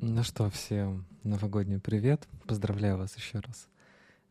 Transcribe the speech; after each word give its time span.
Ну 0.00 0.22
что, 0.22 0.48
всем 0.48 1.04
новогодний 1.24 1.80
привет. 1.80 2.28
Поздравляю 2.46 2.98
вас 2.98 3.16
еще 3.16 3.40
раз, 3.40 3.66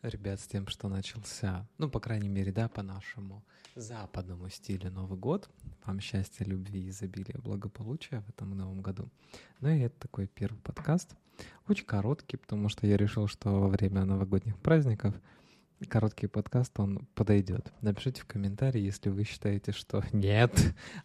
ребят, 0.01 0.39
с 0.39 0.47
тем, 0.47 0.65
что 0.67 0.87
начался, 0.87 1.67
ну, 1.77 1.89
по 1.89 1.99
крайней 1.99 2.29
мере, 2.29 2.53
да, 2.53 2.69
по 2.69 2.83
нашему 2.83 3.43
западному 3.75 4.47
стилю 4.47 4.89
Новый 4.89 5.19
год. 5.19 5.49
Вам 5.83 5.99
счастья, 5.99 6.45
любви, 6.45 6.87
изобилия, 6.87 7.37
благополучия 7.39 8.21
в 8.21 8.29
этом 8.29 8.51
новом 8.51 8.81
году. 8.81 9.09
Ну 9.59 9.67
и 9.67 9.79
это 9.79 9.99
такой 9.99 10.27
первый 10.27 10.59
подкаст. 10.59 11.17
Очень 11.67 11.85
короткий, 11.85 12.37
потому 12.37 12.69
что 12.69 12.87
я 12.87 12.95
решил, 12.95 13.27
что 13.27 13.59
во 13.59 13.67
время 13.67 14.05
новогодних 14.05 14.57
праздников— 14.59 15.15
короткий 15.85 16.27
подкаст, 16.27 16.79
он 16.79 17.07
подойдет. 17.13 17.71
Напишите 17.81 18.21
в 18.21 18.25
комментарии, 18.25 18.81
если 18.81 19.09
вы 19.09 19.23
считаете, 19.23 19.71
что 19.71 20.03
нет, 20.11 20.51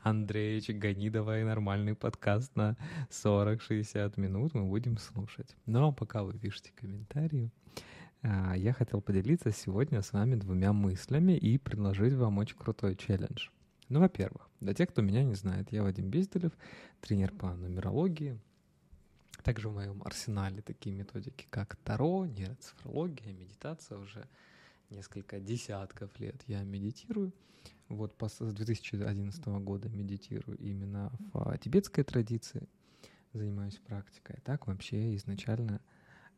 Андреевич, 0.01 0.71
гони 0.71 1.11
давай 1.11 1.45
нормальный 1.45 1.95
подкаст 1.95 2.57
на 2.57 2.77
40-60 3.11 4.19
минут, 4.19 4.55
мы 4.55 4.65
будем 4.65 4.97
слушать. 4.97 5.55
Но 5.67 5.93
пока 5.93 6.23
вы 6.23 6.33
пишете 6.39 6.73
комментарии, 6.75 7.51
а, 8.23 8.55
я 8.57 8.73
хотел 8.73 9.03
поделиться 9.03 9.53
сегодня 9.53 10.01
с 10.01 10.13
вами 10.13 10.37
двумя 10.37 10.73
мыслями 10.73 11.33
и 11.33 11.59
предложить 11.59 12.15
вам 12.15 12.39
очень 12.39 12.57
крутой 12.57 12.97
челлендж. 12.97 13.49
Ну, 13.89 14.01
во-первых, 14.01 14.49
для 14.61 14.73
тех, 14.73 14.89
кто 14.89 15.03
меня 15.03 15.23
не 15.23 15.35
знает, 15.35 15.71
я 15.71 15.83
Вадим 15.83 16.09
Безделев, 16.09 16.53
тренер 17.03 17.33
по 17.33 17.55
нумерологии. 17.55 18.39
Также 19.45 19.69
в 19.69 19.75
моем 19.75 20.03
арсенале 20.03 20.63
такие 20.63 20.95
методики, 20.95 21.47
как 21.51 21.77
Таро, 21.85 22.25
нейроцифрология, 22.25 23.33
медитация 23.33 23.99
уже— 23.99 24.27
несколько 24.93 25.41
десятков 25.41 26.19
лет 26.21 26.43
я 26.47 26.63
медитирую. 26.63 27.33
Вот 27.89 28.15
с 28.23 28.39
2011 28.39 29.45
года 29.47 29.89
медитирую 29.89 30.57
именно 30.59 31.13
в 31.33 31.49
а, 31.49 31.59
тибетской 31.59 32.05
традиции, 32.05 32.69
занимаюсь 33.33 33.79
практикой. 33.79 34.39
Так 34.45 34.67
вообще 34.67 35.15
изначально 35.17 35.81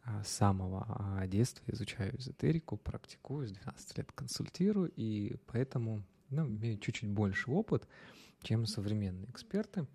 а, 0.02 0.24
с 0.24 0.28
самого 0.28 0.84
а, 0.88 1.26
детства 1.26 1.64
изучаю 1.68 2.18
эзотерику, 2.18 2.76
практикую, 2.76 3.46
с 3.46 3.52
12 3.52 3.98
лет 3.98 4.12
консультирую, 4.12 4.90
и 4.96 5.36
поэтому 5.46 6.02
ну, 6.30 6.46
имею 6.46 6.78
чуть-чуть 6.78 7.10
больше 7.10 7.50
опыт, 7.50 7.86
чем 8.42 8.66
современные 8.66 9.30
эксперты, 9.30 9.86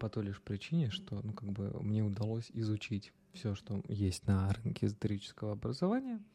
по 0.00 0.08
той 0.08 0.24
лишь 0.24 0.42
причине, 0.42 0.90
что 0.90 1.20
ну, 1.22 1.32
как 1.32 1.50
бы 1.50 1.70
мне 1.80 2.02
удалось 2.02 2.50
изучить 2.52 3.12
все, 3.32 3.54
что 3.54 3.82
есть 3.88 4.26
на 4.26 4.52
рынке 4.52 4.86
эзотерического 4.86 5.52
образования— 5.52 6.20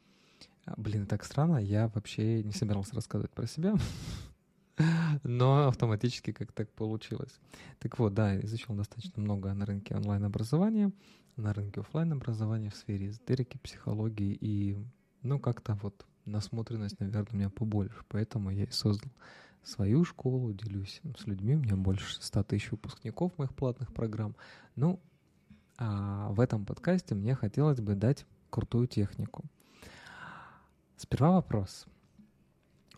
блин, 0.77 1.05
так 1.05 1.23
странно, 1.23 1.57
я 1.57 1.87
вообще 1.89 2.43
не 2.43 2.51
собирался 2.51 2.95
рассказывать 2.95 3.31
про 3.31 3.47
себя, 3.47 3.75
но 5.23 5.67
автоматически 5.67 6.31
как 6.31 6.51
так 6.51 6.71
получилось. 6.71 7.39
Так 7.79 7.99
вот, 7.99 8.13
да, 8.13 8.39
изучил 8.41 8.75
достаточно 8.75 9.21
много 9.21 9.53
на 9.53 9.65
рынке 9.65 9.95
онлайн-образования, 9.95 10.91
на 11.35 11.53
рынке 11.53 11.81
офлайн 11.81 12.13
образования 12.13 12.69
в 12.69 12.75
сфере 12.75 13.07
эзотерики, 13.07 13.57
психологии, 13.57 14.37
и, 14.39 14.77
ну, 15.21 15.39
как-то 15.39 15.77
вот 15.81 16.05
насмотренность, 16.25 16.99
наверное, 16.99 17.27
у 17.31 17.35
меня 17.35 17.49
побольше, 17.49 18.03
поэтому 18.07 18.49
я 18.49 18.63
и 18.63 18.71
создал 18.71 19.11
свою 19.63 20.05
школу, 20.05 20.53
делюсь 20.53 21.01
с 21.17 21.25
людьми, 21.25 21.55
у 21.55 21.59
меня 21.59 21.75
больше 21.75 22.21
100 22.21 22.43
тысяч 22.43 22.71
выпускников 22.71 23.37
моих 23.37 23.53
платных 23.53 23.93
программ. 23.93 24.35
Ну, 24.75 24.99
а 25.77 26.29
в 26.31 26.39
этом 26.39 26.65
подкасте 26.65 27.15
мне 27.15 27.35
хотелось 27.35 27.79
бы 27.79 27.95
дать 27.95 28.25
крутую 28.49 28.87
технику— 28.87 29.43
Сперва 31.03 31.31
вопрос. 31.31 31.85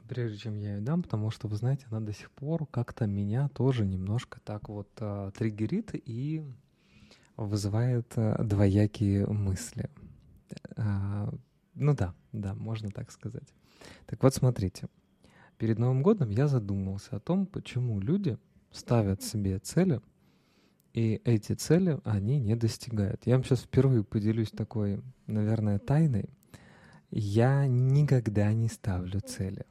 Прежде 0.07 0.37
чем 0.37 0.57
я 0.57 0.75
ее 0.75 0.81
дам, 0.81 1.01
потому 1.01 1.31
что, 1.31 1.47
вы 1.47 1.55
знаете, 1.55 1.87
она 1.89 2.01
до 2.01 2.13
сих 2.13 2.29
пор 2.29 2.67
как-то 2.67 3.07
меня 3.07 3.49
тоже 3.49 3.83
немножко 3.83 4.39
так 4.41 4.69
вот 4.69 4.87
э, 4.99 5.31
триггерит 5.35 5.89
и 5.93 6.45
вызывает 7.35 8.13
э, 8.15 8.43
двоякие 8.43 9.25
мысли. 9.25 9.89
Э, 10.77 11.31
ну 11.73 11.95
да, 11.95 12.13
да, 12.31 12.53
можно 12.53 12.91
так 12.91 13.09
сказать. 13.09 13.51
Так 14.05 14.21
вот, 14.21 14.35
смотрите. 14.35 14.87
Перед 15.57 15.79
Новым 15.79 16.03
годом 16.03 16.29
я 16.29 16.47
задумался 16.47 17.15
о 17.15 17.19
том, 17.19 17.47
почему 17.47 17.99
люди 17.99 18.37
ставят 18.69 19.23
себе 19.23 19.57
цели, 19.57 19.99
и 20.93 21.21
эти 21.25 21.53
цели 21.53 21.99
они 22.03 22.39
не 22.39 22.55
достигают. 22.55 23.25
Я 23.25 23.33
вам 23.33 23.43
сейчас 23.43 23.61
впервые 23.61 24.03
поделюсь 24.03 24.51
такой, 24.51 25.01
наверное, 25.25 25.79
тайной. 25.79 26.29
Я 27.17 27.65
никогда 27.65 28.51
не 28.51 28.67
ставлю 28.67 29.21
цели. 29.21 29.65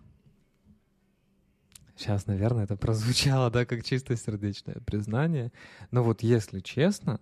Сейчас, 1.95 2.27
наверное, 2.27 2.65
это 2.65 2.79
прозвучало, 2.79 3.51
да, 3.51 3.67
как 3.67 3.85
чисто 3.85 4.17
сердечное 4.17 4.77
признание. 4.87 5.53
Но 5.91 6.03
вот 6.03 6.23
если 6.23 6.61
честно, 6.61 7.21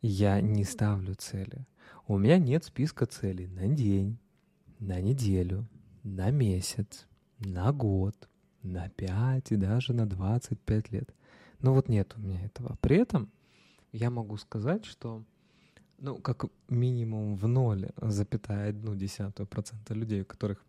я 0.00 0.40
не 0.40 0.64
ставлю 0.64 1.14
цели. 1.16 1.66
У 2.06 2.16
меня 2.16 2.38
нет 2.38 2.64
списка 2.64 3.04
целей 3.04 3.46
на 3.46 3.68
день, 3.68 4.18
на 4.78 4.98
неделю, 5.02 5.68
на 6.02 6.30
месяц, 6.30 7.06
на 7.40 7.72
год, 7.72 8.16
на 8.62 8.88
пять 8.88 9.52
и 9.52 9.56
даже 9.56 9.92
на 9.92 10.08
25 10.08 10.92
лет. 10.92 11.14
Но 11.60 11.74
вот 11.74 11.90
нет 11.90 12.14
у 12.16 12.22
меня 12.22 12.40
этого. 12.40 12.78
При 12.80 12.96
этом 12.96 13.30
я 13.92 14.08
могу 14.08 14.38
сказать, 14.38 14.86
что 14.86 15.26
ну, 16.04 16.18
как 16.18 16.44
минимум 16.68 17.34
в 17.34 17.48
ноль 17.48 17.88
запятая 17.96 18.70
одну 18.70 18.94
десятую 18.94 19.46
процента 19.46 19.94
людей, 19.94 20.20
у 20.20 20.26
которых 20.26 20.62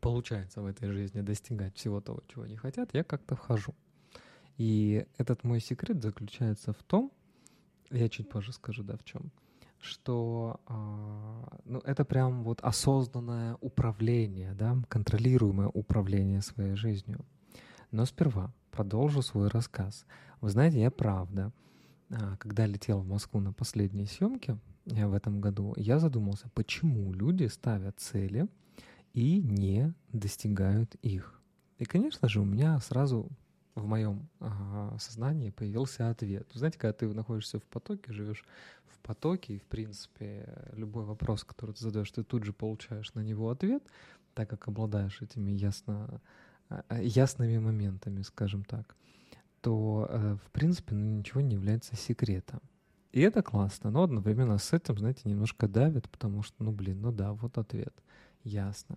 получается 0.00 0.62
в 0.62 0.66
этой 0.66 0.90
жизни 0.90 1.20
достигать 1.20 1.76
всего 1.76 2.00
того, 2.00 2.22
чего 2.28 2.44
они 2.44 2.56
хотят, 2.56 2.94
я 2.94 3.04
как-то 3.04 3.36
вхожу. 3.36 3.74
И 4.56 5.06
этот 5.18 5.44
мой 5.44 5.60
секрет 5.60 6.02
заключается 6.02 6.72
в 6.72 6.82
том, 6.82 7.12
я 7.90 8.08
чуть 8.08 8.30
позже 8.30 8.52
скажу, 8.52 8.82
да, 8.82 8.96
в 8.96 9.04
чем, 9.04 9.30
что 9.80 10.60
э, 10.66 11.58
ну, 11.66 11.80
это 11.80 12.06
прям 12.06 12.42
вот 12.42 12.60
осознанное 12.62 13.58
управление, 13.60 14.54
да, 14.54 14.78
контролируемое 14.88 15.68
управление 15.68 16.40
своей 16.40 16.74
жизнью. 16.74 17.20
Но 17.90 18.06
сперва 18.06 18.50
продолжу 18.70 19.20
свой 19.20 19.48
рассказ. 19.48 20.06
Вы 20.40 20.48
знаете, 20.48 20.80
я 20.80 20.90
правда 20.90 21.52
когда 22.38 22.66
летел 22.66 23.00
в 23.00 23.06
Москву 23.06 23.40
на 23.40 23.52
последние 23.52 24.06
съемки 24.06 24.58
э, 24.86 25.06
в 25.06 25.12
этом 25.12 25.40
году, 25.40 25.74
я 25.76 25.98
задумался, 25.98 26.48
почему 26.54 27.12
люди 27.12 27.44
ставят 27.46 28.00
цели 28.00 28.48
и 29.12 29.40
не 29.42 29.92
достигают 30.12 30.94
их. 30.96 31.40
И, 31.78 31.84
конечно 31.84 32.28
же, 32.28 32.40
у 32.40 32.44
меня 32.44 32.78
сразу 32.80 33.28
в 33.74 33.86
моем 33.86 34.28
а, 34.40 34.96
сознании 34.98 35.50
появился 35.50 36.10
ответ. 36.10 36.48
Знаете, 36.52 36.78
когда 36.78 36.92
ты 36.92 37.06
находишься 37.12 37.60
в 37.60 37.64
потоке, 37.64 38.12
живешь 38.12 38.44
в 38.86 38.98
потоке, 39.00 39.54
и, 39.54 39.58
в 39.58 39.66
принципе, 39.66 40.48
любой 40.72 41.04
вопрос, 41.04 41.44
который 41.44 41.74
ты 41.74 41.82
задаешь, 41.82 42.10
ты 42.10 42.24
тут 42.24 42.44
же 42.44 42.52
получаешь 42.52 43.14
на 43.14 43.20
него 43.20 43.50
ответ, 43.50 43.84
так 44.34 44.50
как 44.50 44.66
обладаешь 44.66 45.22
этими 45.22 45.52
ясно, 45.52 46.20
а, 46.68 47.00
ясными 47.00 47.58
моментами, 47.58 48.22
скажем 48.22 48.64
так 48.64 48.96
то, 49.60 50.06
э, 50.08 50.36
в 50.44 50.50
принципе, 50.50 50.94
ну, 50.94 51.18
ничего 51.18 51.40
не 51.40 51.54
является 51.54 51.96
секретом. 51.96 52.60
И 53.12 53.20
это 53.20 53.42
классно, 53.42 53.90
но 53.90 54.02
одновременно 54.02 54.58
с 54.58 54.72
этим, 54.72 54.98
знаете, 54.98 55.22
немножко 55.24 55.66
давит, 55.66 56.08
потому 56.10 56.42
что, 56.42 56.62
ну, 56.62 56.72
блин, 56.72 57.00
ну 57.00 57.10
да, 57.10 57.32
вот 57.32 57.58
ответ, 57.58 57.94
ясно. 58.44 58.96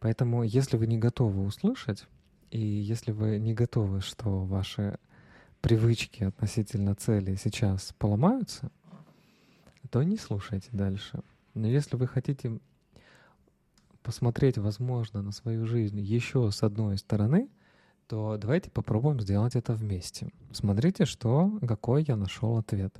Поэтому, 0.00 0.42
если 0.42 0.76
вы 0.76 0.86
не 0.86 0.98
готовы 0.98 1.44
услышать, 1.44 2.06
и 2.50 2.60
если 2.60 3.12
вы 3.12 3.38
не 3.38 3.54
готовы, 3.54 4.00
что 4.00 4.44
ваши 4.44 4.98
привычки 5.60 6.24
относительно 6.24 6.94
цели 6.94 7.36
сейчас 7.36 7.94
поломаются, 7.98 8.70
то 9.90 10.02
не 10.02 10.16
слушайте 10.16 10.68
дальше. 10.72 11.22
Но 11.54 11.68
если 11.68 11.96
вы 11.96 12.06
хотите 12.06 12.58
посмотреть, 14.02 14.58
возможно, 14.58 15.22
на 15.22 15.32
свою 15.32 15.66
жизнь 15.66 16.00
еще 16.00 16.50
с 16.50 16.62
одной 16.62 16.98
стороны— 16.98 17.48
то 18.06 18.36
давайте 18.36 18.70
попробуем 18.70 19.20
сделать 19.20 19.56
это 19.56 19.74
вместе. 19.74 20.28
Смотрите, 20.52 21.04
что, 21.04 21.58
какой 21.66 22.04
я 22.06 22.16
нашел 22.16 22.56
ответ. 22.58 22.94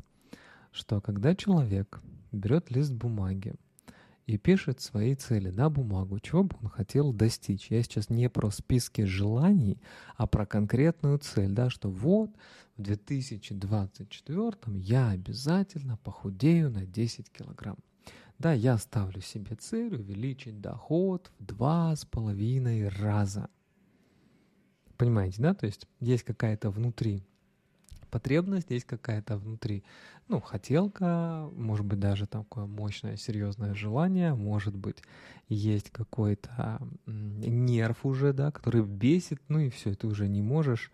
Что 0.72 1.00
когда 1.00 1.34
человек 1.34 2.00
берет 2.32 2.70
лист 2.70 2.93
бумаги 2.93 3.55
и 4.26 4.38
пишет 4.38 4.81
свои 4.81 5.14
цели 5.14 5.50
на 5.50 5.69
бумагу, 5.70 6.19
чего 6.19 6.44
бы 6.44 6.56
он 6.62 6.69
хотел 6.69 7.12
достичь. 7.12 7.70
Я 7.70 7.82
сейчас 7.82 8.08
не 8.08 8.31
про 8.31 8.50
списки 8.50 9.02
желаний, 9.02 9.81
а 10.17 10.26
про 10.26 10.46
конкретную 10.46 11.19
цель, 11.19 11.52
да, 11.52 11.69
что 11.70 11.90
вот 11.90 12.31
в 12.76 12.82
2024 12.82 14.78
я 14.78 15.11
обязательно 15.11 15.99
похудею 15.99 16.70
на 16.70 16.87
10 16.87 17.31
килограмм. 17.31 17.76
Да, 18.38 18.52
я 18.52 18.78
ставлю 18.78 19.20
себе 19.20 19.55
цель 19.56 19.94
увеличить 19.94 20.61
доход 20.61 21.31
в 21.38 21.44
два 21.44 21.94
с 21.94 22.05
половиной 22.05 22.88
раза– 22.88 23.49
Понимаете, 24.96 25.43
да? 25.43 25.55
То 25.55 25.67
есть 25.67 25.87
есть 26.00 26.25
какая-то 26.25 26.70
внутри 26.70 27.23
потребность, 28.14 28.70
есть 28.70 28.85
какая-то 28.85 29.37
внутри, 29.37 29.82
ну, 30.29 30.41
хотелка, 30.41 31.50
может 31.56 31.85
быть, 31.85 31.99
даже 31.99 32.29
такое 32.29 32.64
мощное, 32.64 33.17
серьезное 33.17 33.75
желание, 33.75 34.35
может 34.35 34.76
быть, 34.76 34.99
есть 35.49 35.91
какой-то 35.91 36.81
нерв 37.06 38.06
уже, 38.06 38.32
да, 38.32 38.52
который 38.52 38.82
бесит, 38.82 39.41
ну 39.49 39.58
и 39.58 39.69
все, 39.69 39.94
ты 39.94 40.06
уже 40.06 40.29
не 40.29 40.43
можешь 40.43 40.93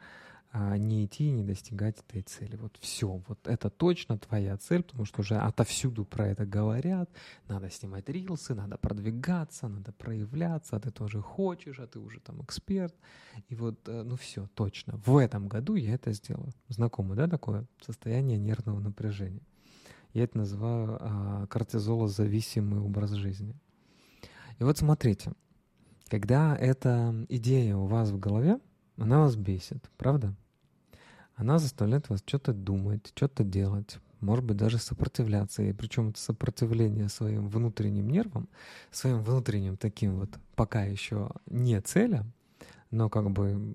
а 0.53 0.77
не 0.77 1.05
идти 1.05 1.29
и 1.29 1.31
не 1.31 1.45
достигать 1.45 2.01
этой 2.01 2.23
цели. 2.23 2.57
Вот 2.57 2.77
все, 2.81 3.23
вот 3.29 3.47
это 3.47 3.71
точно 3.71 4.19
твоя 4.19 4.57
цель, 4.57 4.83
потому 4.83 5.05
что 5.05 5.21
уже 5.21 5.37
отовсюду 5.37 6.05
про 6.05 6.27
это 6.27 6.45
говорят. 6.45 7.09
Надо 7.47 7.71
снимать 7.71 8.09
рилсы, 8.09 8.55
надо 8.55 8.77
продвигаться, 8.77 9.69
надо 9.69 9.93
проявляться, 9.93 10.77
а 10.77 10.81
ты 10.81 10.91
тоже 10.91 11.21
хочешь, 11.23 11.79
а 11.79 11.87
ты 11.87 12.01
уже 12.01 12.19
там 12.19 12.43
эксперт. 12.43 12.95
И 13.49 13.55
вот, 13.55 13.89
э, 13.89 14.03
ну 14.03 14.17
все, 14.17 14.49
точно. 14.55 14.97
В 15.07 15.19
этом 15.19 15.47
году 15.47 15.77
я 15.77 15.95
это 15.95 16.13
сделаю. 16.13 16.53
Знакомо, 16.69 17.15
да, 17.15 17.29
такое 17.29 17.67
состояние 17.81 18.39
нервного 18.39 18.81
напряжения? 18.81 19.43
Я 20.13 20.25
это 20.25 20.39
называю 20.39 20.99
а, 21.01 21.47
кортизолозависимый 21.47 22.81
образ 22.81 23.13
жизни. 23.13 23.55
И 24.59 24.65
вот 24.65 24.77
смотрите, 24.79 25.33
когда 26.09 26.57
эта 26.57 27.15
идея 27.29 27.77
у 27.77 27.87
вас 27.87 28.11
в 28.11 28.19
голове, 28.19 28.59
она 29.01 29.21
вас 29.21 29.37
бесит, 29.37 29.91
правда? 29.97 30.35
Она 31.35 31.59
заставляет 31.59 32.09
вас 32.09 32.23
что-то 32.27 32.53
думать, 32.53 33.13
что-то 33.15 33.45
делать, 33.45 33.99
может 34.21 34.45
быть, 34.45 34.59
даже 34.59 34.79
сопротивляться. 34.79 35.63
И 35.63 35.73
причем 35.73 36.11
это 36.11 36.21
сопротивление 36.21 37.09
своим 37.09 37.49
внутренним 37.49 38.11
нервам, 38.11 38.49
своим 38.91 39.23
внутренним 39.23 39.77
таким 39.77 40.19
вот 40.19 40.31
пока 40.55 40.85
еще 40.85 41.31
не 41.47 41.81
целям, 41.81 42.33
но 42.91 43.09
как 43.09 43.31
бы 43.31 43.75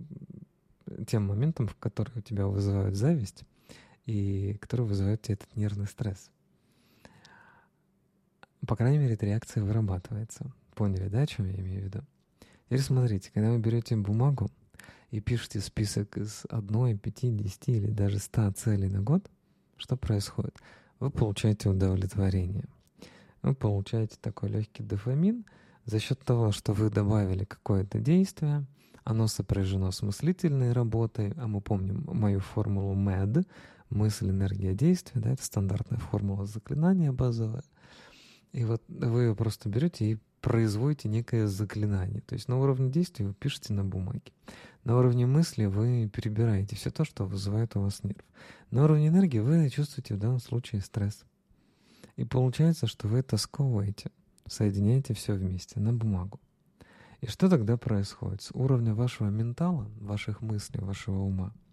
тем 1.07 1.25
моментом, 1.25 1.67
в 1.67 1.75
которые 1.75 2.19
у 2.19 2.21
тебя 2.21 2.45
вызывают 2.45 2.95
зависть 2.95 3.43
и 4.05 4.57
которые 4.61 4.85
вызывают 4.85 5.23
тебе 5.23 5.33
этот 5.33 5.55
нервный 5.55 5.87
стресс. 5.87 6.29
По 8.67 8.75
крайней 8.75 8.99
мере, 8.99 9.15
эта 9.15 9.25
реакция 9.25 9.63
вырабатывается. 9.63 10.51
Поняли, 10.75 11.07
да, 11.07 11.21
о 11.21 11.27
чем 11.27 11.45
я 11.47 11.55
имею 11.55 11.81
в 11.81 11.85
виду? 11.85 12.03
Теперь 12.65 12.81
смотрите, 12.81 13.31
когда 13.33 13.51
вы 13.51 13.59
берете 13.59 13.95
бумагу, 13.95 14.51
и 15.15 15.21
пишете 15.21 15.61
список 15.61 16.17
из 16.17 16.43
одной, 16.49 16.93
пяти, 16.93 17.31
десяти 17.31 17.77
или 17.77 17.89
даже 17.89 18.19
ста 18.19 18.51
целей 18.51 18.89
на 18.89 19.01
год, 19.01 19.31
что 19.77 19.95
происходит? 19.95 20.57
Вы 20.99 21.09
получаете 21.09 21.69
удовлетворение. 21.69 22.65
Вы 23.41 23.55
получаете 23.55 24.17
такой 24.21 24.49
легкий 24.49 24.83
дофамин 24.83 25.45
за 25.85 25.99
счет 25.99 26.19
того, 26.19 26.51
что 26.51 26.73
вы 26.73 26.89
добавили 26.89 27.45
какое-то 27.45 27.99
действие, 27.99 28.65
оно 29.05 29.27
сопряжено 29.27 29.91
с 29.91 30.01
мыслительной 30.01 30.73
работой, 30.73 31.31
а 31.37 31.47
мы 31.47 31.61
помним 31.61 32.03
мою 32.07 32.41
формулу 32.41 32.93
MAD, 32.93 33.47
мысль, 33.89 34.31
энергия, 34.31 34.73
действие, 34.73 35.23
да, 35.23 35.31
это 35.31 35.45
стандартная 35.45 35.99
формула 35.99 36.45
заклинания 36.45 37.13
базовая. 37.13 37.63
И 38.51 38.65
вот 38.65 38.83
вы 38.89 39.23
ее 39.23 39.35
просто 39.35 39.69
берете 39.69 40.11
и 40.11 40.17
производите 40.41 41.09
некое 41.09 41.47
заклинание. 41.47 42.21
То 42.21 42.33
есть 42.33 42.47
на 42.47 42.59
уровне 42.59 42.91
действия 42.91 43.25
вы 43.25 43.33
пишете 43.33 43.73
на 43.73 43.83
бумаге. 43.83 44.31
На 44.85 44.97
уровне 44.97 45.25
мысли 45.25 45.65
вы 45.65 46.07
перебираете 46.07 46.77
все 46.77 46.91
то, 46.91 47.03
что 47.03 47.25
вызывает 47.25 47.75
у 47.75 47.81
вас 47.81 48.03
нерв. 48.03 48.23
На 48.71 48.85
уровне 48.85 49.09
энергии 49.09 49.39
вы 49.39 49.69
чувствуете 49.69 50.13
в 50.13 50.19
данном 50.19 50.39
случае 50.39 50.81
стресс. 50.81 51.25
И 52.15 52.23
получается, 52.23 52.87
что 52.87 53.09
вы 53.09 53.19
это 53.19 53.35
соединяете 54.47 55.13
все 55.13 55.33
вместе 55.33 55.79
на 55.81 55.91
бумагу. 55.91 56.39
И 57.19 57.27
что 57.27 57.49
тогда 57.49 57.75
происходит? 57.75 58.43
С 58.43 58.51
уровня 58.53 58.93
вашего 58.93 59.27
ментала, 59.27 59.89
ваших 59.99 60.41
мыслей, 60.41 60.79
вашего 60.79 61.19
ума– 61.19 61.51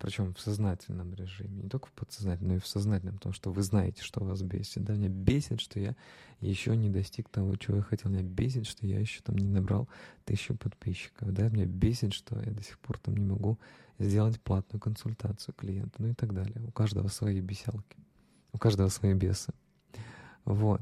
причем 0.00 0.32
в 0.32 0.40
сознательном 0.40 1.14
режиме, 1.14 1.62
не 1.62 1.68
только 1.68 1.88
в 1.88 1.92
подсознательном, 1.92 2.52
но 2.52 2.56
и 2.56 2.60
в 2.60 2.66
сознательном, 2.66 3.16
потому 3.16 3.34
что 3.34 3.52
вы 3.52 3.62
знаете, 3.62 4.02
что 4.02 4.24
вас 4.24 4.42
бесит. 4.42 4.82
Да, 4.82 4.94
меня 4.94 5.08
бесит, 5.08 5.60
что 5.60 5.78
я 5.78 5.94
еще 6.40 6.74
не 6.74 6.88
достиг 6.88 7.28
того, 7.28 7.54
чего 7.56 7.78
я 7.78 7.82
хотел. 7.82 8.10
Меня 8.10 8.22
бесит, 8.22 8.66
что 8.66 8.86
я 8.86 8.98
еще 8.98 9.20
там 9.22 9.36
не 9.36 9.48
набрал 9.48 9.88
тысячу 10.24 10.56
подписчиков. 10.56 11.32
Да, 11.32 11.48
меня 11.50 11.66
бесит, 11.66 12.14
что 12.14 12.40
я 12.40 12.50
до 12.50 12.62
сих 12.62 12.78
пор 12.78 12.98
там 12.98 13.16
не 13.16 13.26
могу 13.26 13.58
сделать 13.98 14.40
платную 14.40 14.80
консультацию 14.80 15.54
клиенту, 15.54 15.96
ну 15.98 16.08
и 16.08 16.14
так 16.14 16.32
далее. 16.32 16.60
У 16.66 16.70
каждого 16.70 17.08
свои 17.08 17.40
бесялки, 17.40 17.98
у 18.52 18.58
каждого 18.58 18.88
свои 18.88 19.12
бесы. 19.12 19.52
Вот. 20.44 20.80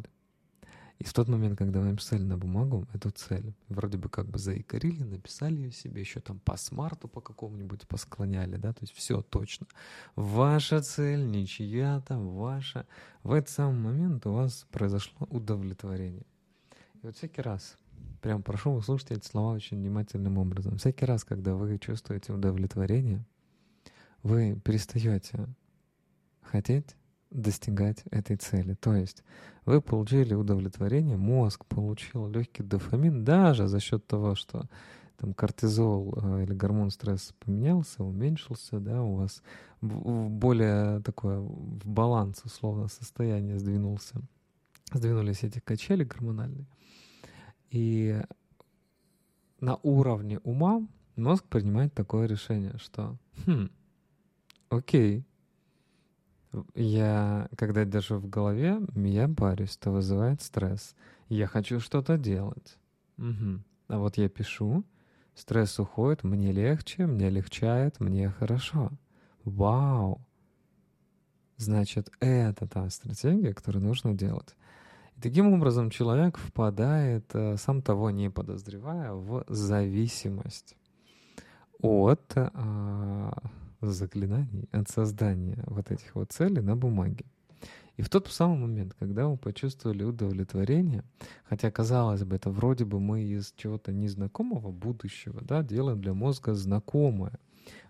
И 1.03 1.05
в 1.05 1.13
тот 1.13 1.27
момент, 1.27 1.59
когда 1.59 1.81
вы 1.81 1.87
написали 1.87 2.23
на 2.23 2.39
бумагу 2.39 2.87
эту 2.93 3.11
цель, 3.11 3.55
вроде 3.69 3.99
бы 3.99 4.09
как 4.09 4.29
бы 4.29 4.39
заикарили, 4.39 5.03
написали 5.03 5.57
ее 5.57 5.73
себе, 5.73 6.01
еще 6.01 6.21
там 6.21 6.39
по 6.39 6.57
смарту 6.57 7.09
по 7.09 7.21
какому-нибудь 7.21 7.89
посклоняли, 7.89 8.57
да, 8.57 8.73
то 8.73 8.83
есть 8.83 8.95
все 8.95 9.21
точно. 9.21 9.67
Ваша 10.15 10.81
цель, 10.81 11.27
не 11.27 11.45
чья-то, 11.45 12.19
ваша. 12.19 12.87
В 13.25 13.33
этот 13.33 13.51
самый 13.51 13.81
момент 13.81 14.27
у 14.29 14.33
вас 14.33 14.65
произошло 14.71 15.27
удовлетворение. 15.29 16.25
И 17.03 17.07
вот 17.07 17.17
всякий 17.17 17.43
раз, 17.43 17.77
прям 18.21 18.41
прошу 18.45 18.71
вы 18.71 18.81
слушайте 18.81 19.17
эти 19.17 19.27
слова 19.27 19.55
очень 19.55 19.79
внимательным 19.79 20.39
образом. 20.39 20.79
Всякий 20.79 21.05
раз, 21.05 21.25
когда 21.25 21.57
вы 21.57 21.81
чувствуете 21.81 22.33
удовлетворение, 22.33 23.25
вы 24.23 24.57
перестаете 24.65 25.49
хотеть 26.43 26.95
достигать 27.33 28.03
этой 28.11 28.37
цели. 28.37 28.75
То 28.75 28.95
есть 28.95 29.23
вы 29.65 29.81
получили 29.81 30.35
удовлетворение, 30.35 31.17
мозг 31.17 31.65
получил 31.67 32.29
легкий 32.29 32.63
дофамин 32.63 33.25
даже 33.25 33.69
за 33.69 33.81
счет 33.81 34.07
того, 34.07 34.35
что 34.35 34.69
там 35.17 35.35
кортизол 35.35 36.15
э, 36.17 36.43
или 36.43 36.53
гормон 36.53 36.91
стресса 36.91 37.33
поменялся, 37.39 38.03
уменьшился, 38.03 38.81
да, 38.81 39.03
у 39.03 39.17
вас 39.17 39.43
в 39.81 40.29
более 40.29 41.01
такое 41.01 41.39
в 41.39 41.87
баланс 41.87 42.43
условно 42.45 42.89
состояние 42.89 43.59
сдвинулся, 43.59 44.21
сдвинулись 44.93 45.45
эти 45.45 45.61
качели 45.61 46.05
гормональные. 46.05 46.67
И 47.71 48.21
на 49.61 49.77
уровне 49.83 50.41
ума 50.41 50.87
мозг 51.15 51.45
принимает 51.45 51.95
такое 51.95 52.27
решение, 52.27 52.77
что 52.79 53.17
хм, 53.47 53.71
окей, 54.71 55.25
я, 56.75 57.49
когда 57.57 57.85
держу 57.85 58.19
в 58.19 58.29
голове, 58.29 58.81
я 58.95 59.29
парюсь, 59.29 59.77
это 59.77 59.91
вызывает 59.91 60.43
стресс. 60.43 60.95
Я 61.29 61.47
хочу 61.47 61.81
что-то 61.81 62.19
делать. 62.19 62.79
Угу. 63.19 63.61
А 63.89 63.99
вот 63.99 64.17
я 64.19 64.29
пишу, 64.29 64.85
стресс 65.35 65.79
уходит, 65.79 66.25
мне 66.25 66.53
легче, 66.53 67.07
мне 67.07 67.31
легчает, 67.31 68.01
мне 68.01 68.31
хорошо. 68.31 68.91
Вау! 69.45 70.21
Значит, 71.57 72.11
это 72.21 72.67
та 72.67 72.89
стратегия, 72.91 73.55
которую 73.55 73.85
нужно 73.85 74.15
делать. 74.15 74.57
И 75.17 75.21
таким 75.21 75.53
образом 75.53 75.91
человек 75.91 76.39
впадает, 76.39 77.25
э, 77.35 77.57
сам 77.57 77.83
того 77.83 78.11
не 78.11 78.31
подозревая, 78.31 79.13
в 79.13 79.45
зависимость 79.49 80.77
от 81.83 82.33
а, 82.37 83.33
заклинаний 83.91 84.69
от 84.73 84.89
создания 84.89 85.63
вот 85.67 85.91
этих 85.91 86.15
вот 86.15 86.33
целей 86.33 86.61
на 86.61 86.77
бумаге. 86.77 87.25
И 87.97 88.03
в 88.03 88.09
тот 88.09 88.29
самый 88.29 88.59
момент, 88.59 88.95
когда 88.99 89.29
мы 89.29 89.37
почувствовали 89.37 90.03
удовлетворение, 90.03 91.05
хотя, 91.45 91.71
казалось 91.71 92.25
бы, 92.25 92.37
это 92.37 92.51
вроде 92.51 92.85
бы 92.85 93.01
мы 93.01 93.23
из 93.23 93.53
чего-то 93.57 93.93
незнакомого 93.93 94.73
будущего 94.73 95.41
да, 95.43 95.63
делаем 95.63 96.01
для 96.01 96.15
мозга 96.15 96.55
знакомое. 96.55 97.39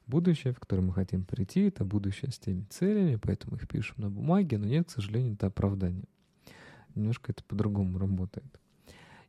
Будущее, 0.07 0.53
в 0.53 0.59
которое 0.59 0.83
мы 0.83 0.93
хотим 0.93 1.25
прийти, 1.25 1.69
это 1.69 1.85
будущее 1.85 2.33
с 2.33 2.39
теми 2.39 2.65
целями, 2.69 3.17
поэтому 3.17 3.57
их 3.57 3.69
пишем 3.69 3.95
на 3.99 4.11
бумаге, 4.11 4.59
но 4.59 4.67
нет, 4.67 4.89
к 4.89 4.91
сожалению, 4.91 5.35
это 5.35 5.47
оправдание. 5.47 6.05
Немножко 6.95 7.31
это 7.33 7.45
по-другому 7.45 7.99
работает. 7.99 8.61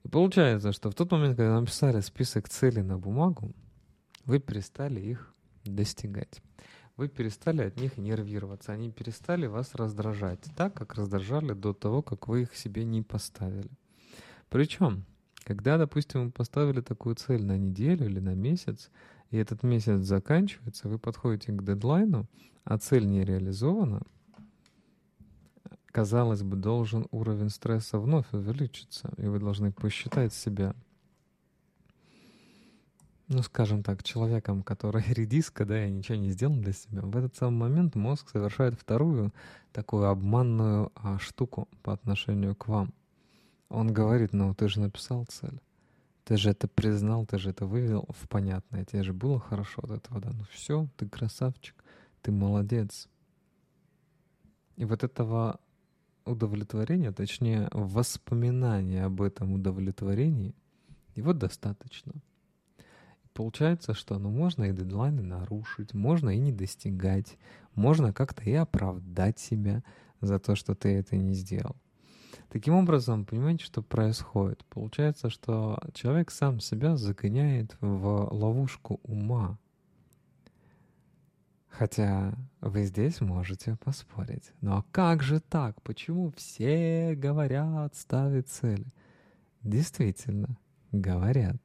И 0.03 0.09
получается, 0.09 0.73
что 0.73 0.89
в 0.89 0.95
тот 0.95 1.11
момент, 1.11 1.37
когда 1.37 1.59
написали 1.59 2.01
список 2.01 2.49
целей 2.49 2.81
на 2.81 2.97
бумагу, 2.97 3.53
вы 4.25 4.39
перестали 4.39 4.99
их 4.99 5.33
достигать 5.63 6.41
вы 6.97 7.07
перестали 7.07 7.63
от 7.63 7.79
них 7.79 7.97
нервироваться, 7.97 8.71
они 8.71 8.91
перестали 8.91 9.47
вас 9.47 9.73
раздражать, 9.75 10.39
так 10.55 10.73
как 10.73 10.93
раздражали 10.95 11.53
до 11.53 11.73
того, 11.73 12.01
как 12.01 12.27
вы 12.27 12.43
их 12.43 12.55
себе 12.55 12.85
не 12.85 13.01
поставили. 13.01 13.71
Причем, 14.49 15.05
когда, 15.43 15.77
допустим, 15.77 16.25
вы 16.25 16.31
поставили 16.31 16.81
такую 16.81 17.15
цель 17.15 17.43
на 17.43 17.57
неделю 17.57 18.05
или 18.05 18.19
на 18.19 18.35
месяц, 18.35 18.91
и 19.31 19.37
этот 19.37 19.63
месяц 19.63 20.01
заканчивается, 20.01 20.87
вы 20.87 20.99
подходите 20.99 21.51
к 21.51 21.63
дедлайну, 21.63 22.27
а 22.63 22.77
цель 22.77 23.07
не 23.07 23.23
реализована, 23.23 24.03
казалось 25.87 26.43
бы, 26.43 26.55
должен 26.55 27.07
уровень 27.11 27.49
стресса 27.49 27.99
вновь 27.99 28.31
увеличиться, 28.31 29.11
и 29.17 29.25
вы 29.25 29.39
должны 29.39 29.71
посчитать 29.71 30.33
себя– 30.33 30.75
ну, 33.33 33.41
скажем 33.43 33.83
так, 33.83 34.03
человеком, 34.03 34.63
который 34.63 35.03
редиска, 35.07 35.65
да, 35.65 35.85
и 35.85 35.91
ничего 35.91 36.17
не 36.17 36.31
сделал 36.31 36.55
для 36.55 36.73
себя, 36.73 37.01
в 37.01 37.15
этот 37.17 37.35
самый 37.35 37.69
момент 37.69 37.95
мозг 37.95 38.29
совершает 38.29 38.75
вторую 38.75 39.33
такую 39.71 40.05
обманную 40.05 40.91
а, 40.95 41.17
штуку 41.19 41.67
по 41.81 41.93
отношению 41.93 42.55
к 42.55 42.67
вам. 42.67 42.93
Он 43.69 43.91
говорит, 43.91 44.33
ну, 44.33 44.53
ты 44.53 44.69
же 44.69 44.79
написал 44.79 45.25
цель. 45.25 45.59
Ты 46.25 46.37
же 46.37 46.51
это 46.51 46.67
признал, 46.67 47.25
ты 47.25 47.37
же 47.37 47.49
это 47.49 47.65
вывел 47.65 48.07
в 48.09 48.29
понятное. 48.29 48.85
Тебе 48.85 49.03
же 49.03 49.13
было 49.13 49.39
хорошо 49.39 49.81
от 49.83 49.91
этого, 49.91 50.21
да? 50.21 50.29
Ну 50.31 50.45
все, 50.51 50.87
ты 50.95 51.09
красавчик, 51.09 51.75
ты 52.21 52.31
молодец. 52.31 53.09
И 54.75 54.85
вот 54.85 55.03
этого 55.03 55.59
удовлетворения, 56.23 57.11
точнее, 57.11 57.67
воспоминания 57.71 59.05
об 59.05 59.21
этом 59.21 59.53
удовлетворении, 59.53 60.55
его 61.15 61.33
достаточно— 61.33 62.13
получается, 63.33 63.93
что 63.93 64.17
ну, 64.19 64.29
можно 64.29 64.65
и 64.65 64.73
дедлайны 64.73 65.21
нарушить, 65.21 65.93
можно 65.93 66.29
и 66.29 66.39
не 66.39 66.51
достигать, 66.51 67.37
можно 67.75 68.13
как-то 68.13 68.43
и 68.43 68.53
оправдать 68.53 69.39
себя 69.39 69.83
за 70.21 70.39
то, 70.39 70.55
что 70.55 70.75
ты 70.75 70.89
это 70.95 71.15
не 71.15 71.33
сделал. 71.33 71.75
Таким 72.49 72.75
образом, 72.75 73.25
понимаете, 73.25 73.65
что 73.65 73.81
происходит? 73.81 74.63
Получается, 74.65 75.29
что 75.29 75.79
человек 75.93 76.31
сам 76.31 76.59
себя 76.59 76.97
загоняет 76.97 77.75
в 77.81 78.27
ловушку 78.31 78.99
ума. 79.03 79.57
Хотя 81.67 82.35
вы 82.61 82.83
здесь 82.83 83.19
можете 83.21 83.75
поспорить. 83.83 84.51
Но 84.61 84.77
а 84.77 84.85
как 84.91 85.23
же 85.23 85.39
так? 85.39 85.81
Почему 85.81 86.31
все 86.37 87.15
говорят 87.15 87.95
ставить 87.95 88.47
цели? 88.49 88.85
Действительно, 89.63 90.57
говорят. 90.91 91.57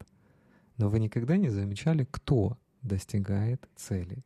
Но 0.79 0.89
вы 0.89 1.01
никогда 1.01 1.37
не 1.37 1.51
замечали, 1.51 2.07
кто 2.11 2.57
достигает 2.83 3.69
цели? 3.75 4.25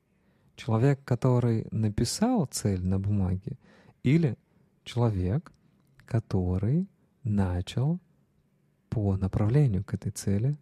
Человек, 0.55 1.03
который 1.05 1.67
написал 1.71 2.47
цель 2.47 2.85
на 2.85 3.01
бумаге, 3.01 3.59
или 4.03 4.37
человек, 4.85 5.51
который 6.05 6.89
начал 7.25 7.99
по 8.91 9.17
направлению 9.17 9.83
к 9.83 9.95
этой 9.95 10.13
цели 10.13 10.57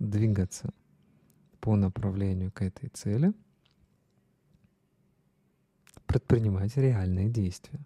двигаться. 0.00 0.74
По 1.60 1.76
направлению 1.76 2.50
к 2.50 2.62
этой 2.62 2.88
цели 2.88 3.32
предпринимать 6.06 6.76
реальные 6.76 7.28
действия. 7.28 7.80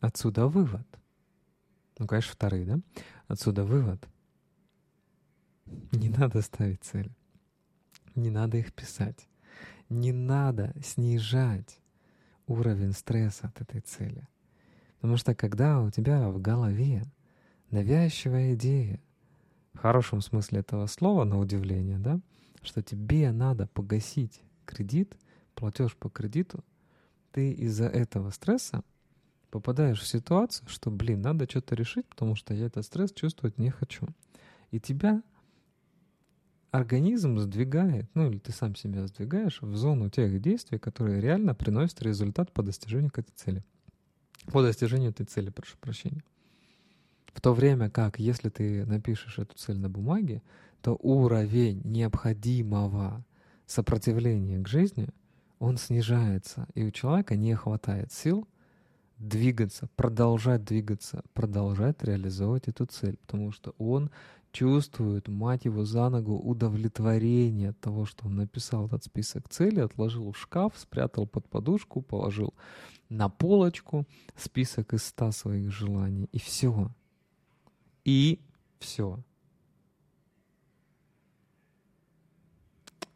Отсюда 0.00 0.46
вывод. 0.46 0.86
Ну, 1.98 2.06
конечно, 2.06 2.32
вторые, 2.32 2.66
да? 2.66 2.78
Отсюда 3.26 3.64
вывод. 3.64 4.06
Не 5.92 6.08
надо 6.08 6.42
ставить 6.42 6.82
цели. 6.82 7.10
Не 8.14 8.30
надо 8.30 8.56
их 8.58 8.72
писать. 8.72 9.28
Не 9.88 10.12
надо 10.12 10.74
снижать 10.82 11.78
уровень 12.46 12.92
стресса 12.92 13.48
от 13.48 13.60
этой 13.60 13.80
цели. 13.80 14.26
Потому 14.96 15.16
что 15.16 15.34
когда 15.34 15.80
у 15.80 15.90
тебя 15.90 16.28
в 16.28 16.40
голове 16.40 17.04
навязчивая 17.70 18.54
идея, 18.54 19.00
в 19.74 19.78
хорошем 19.78 20.20
смысле 20.20 20.60
этого 20.60 20.86
слова, 20.86 21.24
на 21.24 21.38
удивление, 21.38 21.98
да, 21.98 22.20
что 22.62 22.82
тебе 22.82 23.30
надо 23.30 23.66
погасить 23.68 24.42
кредит, 24.64 25.16
платеж 25.54 25.94
по 25.96 26.08
кредиту, 26.08 26.64
ты 27.32 27.52
из-за 27.52 27.86
этого 27.86 28.30
стресса 28.30 28.82
попадаешь 29.50 30.00
в 30.00 30.06
ситуацию, 30.06 30.68
что, 30.68 30.90
блин, 30.90 31.20
надо 31.20 31.48
что-то 31.48 31.74
решить, 31.74 32.06
потому 32.06 32.34
что 32.34 32.54
я 32.54 32.66
этот 32.66 32.84
стресс 32.84 33.12
чувствовать 33.12 33.58
не 33.58 33.70
хочу. 33.70 34.06
И 34.70 34.80
тебя 34.80 35.22
организм 36.76 37.38
сдвигает, 37.38 38.06
ну 38.14 38.30
или 38.30 38.38
ты 38.38 38.52
сам 38.52 38.76
себя 38.76 39.06
сдвигаешь 39.06 39.60
в 39.60 39.74
зону 39.76 40.10
тех 40.10 40.40
действий, 40.40 40.78
которые 40.78 41.20
реально 41.20 41.54
приносят 41.54 42.02
результат 42.02 42.52
по 42.52 42.62
достижению 42.62 43.10
к 43.10 43.18
этой 43.18 43.32
цели. 43.34 43.64
По 44.52 44.62
достижению 44.62 45.10
этой 45.10 45.26
цели, 45.26 45.50
прошу 45.50 45.76
прощения. 45.78 46.22
В 47.32 47.40
то 47.40 47.52
время 47.52 47.90
как, 47.90 48.18
если 48.18 48.48
ты 48.48 48.86
напишешь 48.86 49.38
эту 49.38 49.56
цель 49.56 49.78
на 49.78 49.90
бумаге, 49.90 50.42
то 50.82 50.98
уровень 51.02 51.82
необходимого 51.84 53.24
сопротивления 53.66 54.60
к 54.60 54.68
жизни, 54.68 55.08
он 55.58 55.78
снижается, 55.78 56.66
и 56.74 56.84
у 56.84 56.90
человека 56.90 57.36
не 57.36 57.54
хватает 57.54 58.12
сил 58.12 58.46
двигаться, 59.18 59.88
продолжать 59.96 60.64
двигаться, 60.64 61.22
продолжать 61.32 62.02
реализовывать 62.02 62.68
эту 62.68 62.86
цель, 62.86 63.16
потому 63.18 63.50
что 63.52 63.74
он 63.78 64.10
чувствует, 64.56 65.28
мать 65.28 65.66
его, 65.66 65.84
за 65.84 66.08
ногу 66.08 66.38
удовлетворение 66.38 67.70
от 67.70 67.80
того, 67.80 68.06
что 68.06 68.24
он 68.26 68.36
написал 68.36 68.86
этот 68.86 69.04
список 69.04 69.50
целей, 69.50 69.82
отложил 69.82 70.32
в 70.32 70.38
шкаф, 70.38 70.72
спрятал 70.78 71.26
под 71.26 71.46
подушку, 71.46 72.00
положил 72.00 72.54
на 73.10 73.28
полочку 73.28 74.06
список 74.34 74.94
из 74.94 75.04
ста 75.04 75.30
своих 75.30 75.70
желаний, 75.70 76.30
и 76.32 76.38
все. 76.38 76.90
И 78.06 78.40
все. 78.78 79.22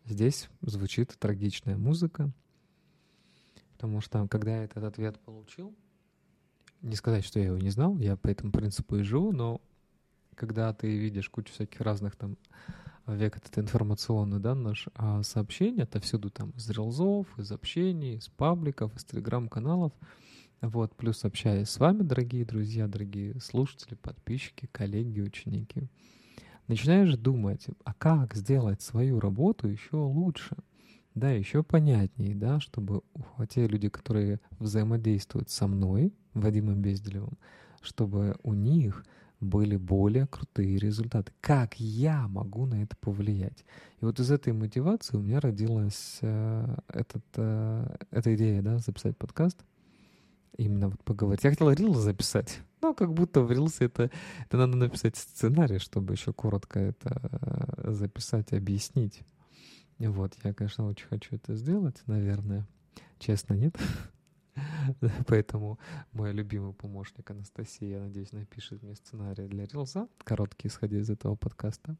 Здесь 0.04 0.50
звучит 0.60 1.16
трагичная 1.18 1.78
музыка, 1.78 2.30
потому 3.72 4.02
что 4.02 4.28
когда 4.28 4.58
я 4.58 4.64
этот 4.64 4.84
ответ 4.84 5.18
получил, 5.20 5.74
не 6.82 6.96
сказать, 6.96 7.24
что 7.24 7.38
я 7.38 7.46
его 7.46 7.56
не 7.56 7.70
знал, 7.70 7.98
я 7.98 8.18
по 8.18 8.28
этому 8.28 8.52
принципу 8.52 8.96
и 8.96 9.02
живу, 9.02 9.32
но 9.32 9.62
когда 10.34 10.72
ты 10.72 10.96
видишь 10.96 11.28
кучу 11.28 11.52
всяких 11.52 11.80
разных 11.80 12.16
там 12.16 12.36
век 13.06 13.36
этот 13.36 13.58
информационный, 13.58 14.40
да, 14.40 14.54
наш 14.54 14.88
а 14.94 15.22
сообщения, 15.22 15.82
это 15.82 16.00
всюду 16.00 16.30
там 16.30 16.50
из 16.50 16.68
рилзов, 16.70 17.26
из 17.38 17.50
общений, 17.52 18.16
из 18.16 18.28
пабликов, 18.28 18.94
из 18.96 19.04
телеграм-каналов, 19.04 19.92
вот, 20.60 20.94
плюс 20.94 21.24
общаясь 21.24 21.70
с 21.70 21.78
вами, 21.78 22.02
дорогие 22.02 22.44
друзья, 22.44 22.86
дорогие 22.86 23.40
слушатели, 23.40 23.94
подписчики, 23.94 24.68
коллеги, 24.70 25.20
ученики, 25.20 25.88
начинаешь 26.68 27.16
думать, 27.16 27.66
а 27.84 27.94
как 27.94 28.34
сделать 28.34 28.82
свою 28.82 29.20
работу 29.20 29.68
еще 29.68 29.96
лучше, 29.96 30.56
да, 31.14 31.30
еще 31.30 31.62
понятнее, 31.62 32.34
да, 32.34 32.60
чтобы 32.60 33.02
те 33.48 33.66
люди, 33.66 33.88
которые 33.88 34.40
взаимодействуют 34.58 35.50
со 35.50 35.66
мной, 35.66 36.12
Вадимом 36.34 36.80
Безделевым, 36.80 37.38
чтобы 37.80 38.36
у 38.42 38.54
них 38.54 39.04
были 39.40 39.76
более 39.76 40.26
крутые 40.26 40.78
результаты. 40.78 41.32
Как 41.40 41.80
я 41.80 42.28
могу 42.28 42.66
на 42.66 42.82
это 42.82 42.96
повлиять? 42.96 43.64
И 44.00 44.04
вот 44.04 44.20
из 44.20 44.30
этой 44.30 44.52
мотивации 44.52 45.16
у 45.16 45.20
меня 45.20 45.40
родилась 45.40 46.18
э, 46.20 46.76
этот, 46.88 47.24
э, 47.36 47.96
эта 48.10 48.34
идея, 48.36 48.62
да, 48.62 48.78
записать 48.78 49.16
подкаст. 49.16 49.58
Именно 50.56 50.90
вот 50.90 51.02
поговорить. 51.04 51.42
Я 51.42 51.50
хотел 51.50 51.70
рилс 51.70 51.98
записать, 51.98 52.60
но 52.82 52.92
как 52.92 53.14
будто 53.14 53.40
в 53.40 53.50
рилсе 53.50 53.86
это, 53.86 54.10
это 54.44 54.56
надо 54.58 54.76
написать 54.76 55.16
сценарий, 55.16 55.78
чтобы 55.78 56.14
еще 56.14 56.32
коротко 56.34 56.78
это 56.78 57.30
э, 57.32 57.92
записать, 57.92 58.52
объяснить. 58.52 59.22
Вот, 59.98 60.34
я, 60.44 60.52
конечно, 60.54 60.86
очень 60.86 61.06
хочу 61.06 61.36
это 61.36 61.54
сделать, 61.54 62.02
наверное. 62.06 62.66
Честно, 63.18 63.54
нет? 63.54 63.74
Поэтому 65.26 65.78
мой 66.12 66.32
любимый 66.32 66.72
помощник 66.72 67.30
Анастасия, 67.30 67.98
я 67.98 68.00
надеюсь, 68.00 68.32
напишет 68.32 68.82
мне 68.82 68.94
сценарий 68.94 69.46
для 69.48 69.66
Рилза, 69.66 70.08
короткий, 70.24 70.68
исходя 70.68 70.98
из 70.98 71.10
этого 71.10 71.36
подкаста, 71.36 71.96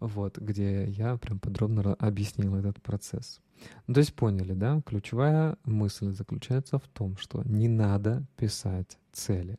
вот, 0.00 0.38
где 0.38 0.86
я 0.86 1.16
прям 1.16 1.38
подробно 1.38 1.94
объяснил 1.94 2.54
этот 2.56 2.82
процесс. 2.82 3.40
То 3.86 4.00
есть 4.00 4.14
поняли, 4.14 4.52
да? 4.52 4.82
Ключевая 4.84 5.56
мысль 5.64 6.12
заключается 6.12 6.78
в 6.78 6.88
том, 6.88 7.16
что 7.16 7.42
не 7.44 7.68
надо 7.68 8.24
писать 8.36 8.98
цели. 9.12 9.58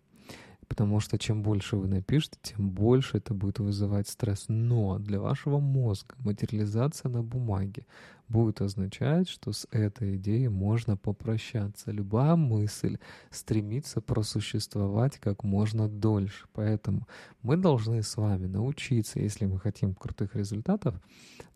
Потому 0.68 1.00
что 1.00 1.18
чем 1.18 1.44
больше 1.44 1.78
вы 1.78 1.88
напишете, 1.88 2.38
тем 2.42 2.70
больше 2.70 3.18
это 3.18 3.34
будет 3.34 3.60
вызывать 3.60 4.08
стресс. 4.08 4.46
Но 4.48 4.98
для 5.00 5.20
вашего 5.20 5.60
мозга 5.60 6.16
материализация 6.20 7.10
на 7.10 7.24
бумаге 7.24 7.86
будет 8.28 8.62
означать, 8.62 9.30
что 9.30 9.52
с 9.52 9.68
этой 9.72 10.18
идеей 10.18 10.48
можно 10.48 10.98
попрощаться. 10.98 11.92
Любая 11.92 12.36
мысль 12.36 12.98
стремится 13.30 14.02
просуществовать 14.02 15.20
как 15.20 15.44
можно 15.44 15.88
дольше. 15.88 16.48
Поэтому 16.54 17.08
мы 17.44 17.58
должны 17.58 18.02
с 18.02 18.18
вами 18.18 18.48
научиться, 18.48 19.20
если 19.20 19.46
мы 19.46 19.60
хотим 19.60 19.94
крутых 19.94 20.36
результатов, 20.36 20.96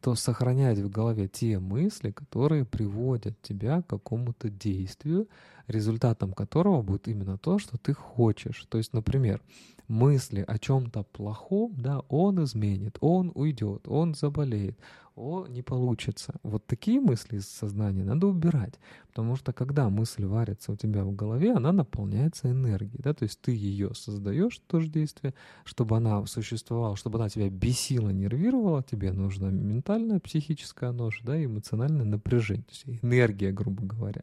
то 0.01 0.15
сохранять 0.15 0.79
в 0.79 0.89
голове 0.89 1.27
те 1.27 1.59
мысли, 1.59 2.11
которые 2.11 2.65
приводят 2.65 3.41
тебя 3.41 3.81
к 3.81 3.87
какому-то 3.87 4.49
действию, 4.49 5.27
результатом 5.69 6.33
которого 6.33 6.81
будет 6.81 7.07
именно 7.07 7.37
то, 7.37 7.59
что 7.59 7.77
ты 7.77 7.93
хочешь. 7.93 8.65
То 8.69 8.77
есть, 8.77 8.93
например, 8.93 9.41
мысли 9.89 10.45
о 10.47 10.57
чем-то 10.57 11.03
плохом, 11.03 11.73
да, 11.77 11.99
он 12.09 12.43
изменит, 12.43 12.97
он 13.01 13.31
уйдет, 13.35 13.87
он 13.87 14.13
заболеет, 14.13 14.77
о, 15.15 15.47
не 15.47 15.61
получится. 15.61 16.35
Вот 16.43 16.65
такие 16.65 17.01
мысли 17.01 17.37
из 17.37 17.49
сознания 17.49 18.03
надо 18.03 18.27
убирать, 18.27 18.75
потому 19.07 19.35
что 19.35 19.51
когда 19.51 19.89
мысль 19.89 20.25
варится 20.25 20.71
у 20.71 20.75
тебя 20.77 21.03
в 21.03 21.13
голове, 21.13 21.53
она 21.53 21.73
наполняется 21.73 22.49
энергией, 22.49 23.01
да, 23.03 23.13
то 23.13 23.23
есть 23.23 23.41
ты 23.41 23.51
ее 23.51 23.93
создаешь, 23.95 24.61
тоже 24.67 24.87
действие, 24.87 25.33
чтобы 25.65 25.97
она 25.97 26.25
существовала, 26.25 26.95
чтобы 26.95 27.19
она 27.19 27.27
тебя 27.27 27.49
бесила, 27.49 28.09
нервировала, 28.09 28.83
тебе 28.83 29.11
нужно 29.11 29.47
ментальное, 29.47 30.19
психическое 30.19 30.91
нож, 30.91 31.21
да, 31.23 31.43
эмоциональное 31.43 32.05
напряжение, 32.05 32.63
то 32.63 32.73
есть 32.73 33.03
энергия, 33.03 33.51
грубо 33.51 33.83
говоря. 33.83 34.21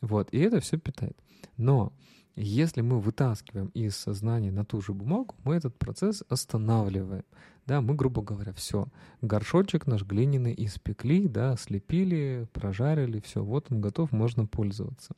Вот, 0.00 0.28
и 0.32 0.38
это 0.38 0.60
все 0.60 0.78
питает. 0.78 1.16
Но 1.56 1.92
если 2.36 2.82
мы 2.82 3.00
вытаскиваем 3.00 3.68
из 3.68 3.96
сознания 3.96 4.50
на 4.50 4.64
ту 4.64 4.82
же 4.82 4.92
бумагу, 4.92 5.34
мы 5.44 5.54
этот 5.54 5.78
процесс 5.78 6.22
останавливаем. 6.28 7.24
Да, 7.64 7.80
мы, 7.80 7.94
грубо 7.94 8.22
говоря, 8.22 8.52
все. 8.52 8.88
Горшочек 9.22 9.86
наш 9.86 10.04
глиняный 10.04 10.54
испекли, 10.56 11.28
да, 11.28 11.56
слепили, 11.56 12.46
прожарили, 12.52 13.20
все, 13.20 13.42
вот 13.42 13.72
он 13.72 13.80
готов, 13.80 14.12
можно 14.12 14.46
пользоваться. 14.46 15.14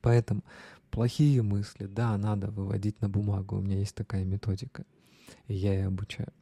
Поэтому 0.00 0.42
плохие 0.90 1.42
мысли, 1.42 1.86
да, 1.86 2.16
надо 2.16 2.50
выводить 2.50 3.00
на 3.00 3.08
бумагу. 3.08 3.56
У 3.56 3.60
меня 3.60 3.78
есть 3.78 3.94
такая 3.94 4.24
методика, 4.24 4.84
и 5.48 5.54
я 5.54 5.74
ее 5.74 5.86
обучаю. 5.88 6.32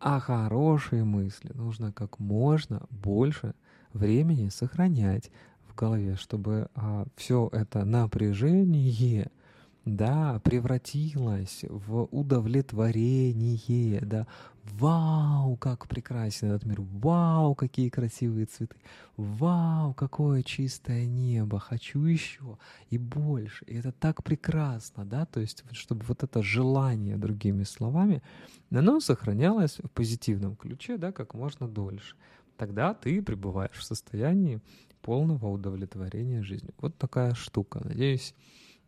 А 0.00 0.20
хорошие 0.20 1.04
мысли 1.04 1.52
нужно 1.54 1.92
как 1.92 2.18
можно 2.18 2.86
больше 2.90 3.54
времени 3.92 4.48
сохранять 4.48 5.30
в 5.74 5.76
голове, 5.76 6.16
чтобы 6.16 6.68
а, 6.74 7.06
все 7.16 7.48
это 7.52 7.84
напряжение— 7.84 9.30
да, 9.84 10.40
превратилась 10.42 11.64
в 11.68 12.04
удовлетворение, 12.10 14.00
да, 14.00 14.26
вау, 14.64 15.56
как 15.56 15.86
прекрасен 15.88 16.52
этот 16.52 16.64
мир, 16.64 16.80
вау, 16.80 17.54
какие 17.54 17.90
красивые 17.90 18.46
цветы, 18.46 18.76
вау, 19.16 19.92
какое 19.92 20.42
чистое 20.42 21.04
небо, 21.04 21.58
хочу 21.58 22.02
еще 22.04 22.58
и 22.88 22.96
больше, 22.96 23.64
и 23.66 23.76
это 23.76 23.92
так 23.92 24.24
прекрасно, 24.24 25.04
да, 25.04 25.26
то 25.26 25.40
есть, 25.40 25.64
чтобы 25.72 26.04
вот 26.06 26.22
это 26.22 26.42
желание, 26.42 27.18
другими 27.18 27.64
словами, 27.64 28.22
оно 28.70 29.00
сохранялось 29.00 29.78
в 29.82 29.90
позитивном 29.90 30.56
ключе, 30.56 30.96
да, 30.96 31.12
как 31.12 31.34
можно 31.34 31.68
дольше. 31.68 32.16
Тогда 32.56 32.94
ты 32.94 33.20
пребываешь 33.20 33.76
в 33.76 33.82
состоянии 33.82 34.60
полного 35.04 35.48
удовлетворения 35.48 36.42
жизнью. 36.42 36.72
Вот 36.78 36.96
такая 36.96 37.34
штука. 37.34 37.80
Надеюсь, 37.84 38.34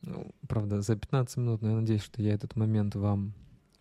ну, 0.01 0.35
правда, 0.49 0.81
за 0.81 0.97
15 0.97 1.37
минут, 1.37 1.63
но 1.63 1.71
я 1.71 1.77
надеюсь, 1.77 2.03
что 2.03 2.23
я 2.23 2.33
этот 2.33 2.57
момент 2.57 2.95
вам 2.95 3.35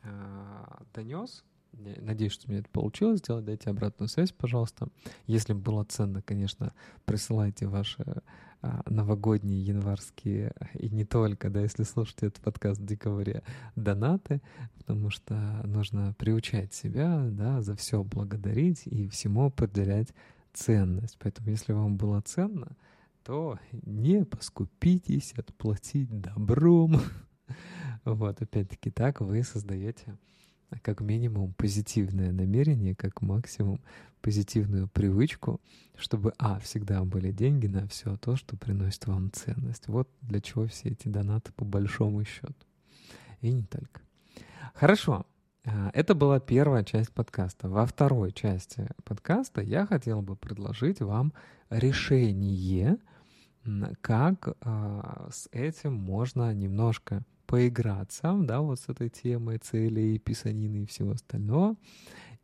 э, 0.04 0.66
донес. 0.94 1.46
надеюсь, 1.72 2.34
что 2.34 2.50
мне 2.50 2.60
это 2.60 2.70
получилось 2.70 3.20
сделать. 3.20 3.46
Дайте 3.46 3.70
обратную 3.70 4.10
связь, 4.10 4.34
пожалуйста. 4.34 4.90
Если 5.28 5.54
было 5.54 5.86
ценно, 5.86 6.22
конечно, 6.22 6.74
присылайте 7.06 7.68
ваши 7.68 8.04
э, 8.62 8.82
новогодние, 8.86 9.66
январские 9.66 10.52
и 10.74 10.90
не 10.90 11.06
только, 11.06 11.50
да, 11.50 11.62
если 11.62 11.84
слушаете 11.84 12.28
этот 12.28 12.44
подкаст 12.44 12.82
в 12.82 12.86
декабре, 12.86 13.44
донаты, 13.78 14.42
потому 14.78 15.10
что 15.10 15.36
нужно 15.64 16.14
приучать 16.18 16.74
себя, 16.74 17.30
да, 17.32 17.62
за 17.62 17.78
все 17.78 18.04
благодарить 18.04 18.82
и 18.88 19.08
всему 19.08 19.46
определять 19.46 20.10
ценность. 20.56 21.18
Поэтому, 21.20 21.50
если 21.50 21.74
вам 21.74 21.98
было 21.98 22.22
ценно, 22.22 22.76
то 23.24 23.60
не 23.72 24.24
поскупитесь 24.24 25.34
отплатить 25.34 26.10
добром. 26.10 27.02
Вот, 28.06 28.40
опять-таки 28.40 28.92
так 28.92 29.20
вы 29.20 29.44
создаете 29.44 30.16
как 30.82 31.02
минимум 31.02 31.54
позитивное 31.54 32.32
намерение, 32.32 32.96
как 32.96 33.22
максимум 33.22 33.82
позитивную 34.22 34.88
привычку, 34.88 35.62
чтобы, 35.96 36.34
а, 36.38 36.60
всегда 36.60 37.04
были 37.04 37.32
деньги 37.32 37.68
на 37.68 37.88
все 37.88 38.18
то, 38.18 38.36
что 38.36 38.58
приносит 38.58 39.06
вам 39.08 39.32
ценность. 39.32 39.88
Вот 39.88 40.10
для 40.22 40.42
чего 40.42 40.66
все 40.68 40.90
эти 40.90 41.08
донаты 41.08 41.52
по 41.54 41.66
большому 41.66 42.24
счету. 42.26 42.54
И 43.42 43.52
не 43.52 43.64
только. 43.64 44.02
Хорошо. 44.74 45.26
А, 45.66 45.90
это 45.94 46.14
была 46.14 46.40
первая 46.40 46.84
часть 46.84 47.12
подкаста. 47.12 47.68
Во 47.68 47.86
второй 47.86 48.32
части 48.32 48.88
подкаста 49.04 49.62
я 49.62 49.88
хотел 49.88 50.22
бы 50.22 50.36
предложить 50.36 51.00
вам 51.02 51.34
решение, 51.70 52.98
как 54.02 54.56
а, 54.62 55.28
с 55.32 55.50
этим 55.52 55.94
можно 55.94 56.54
немножко 56.54 57.24
поиграться, 57.48 58.36
да, 58.42 58.62
вот 58.62 58.80
с 58.80 58.90
этой 58.90 59.10
темой 59.10 59.58
целей, 59.58 60.20
писанины 60.20 60.84
и 60.84 60.86
всего 60.86 61.12
остального. 61.12 61.76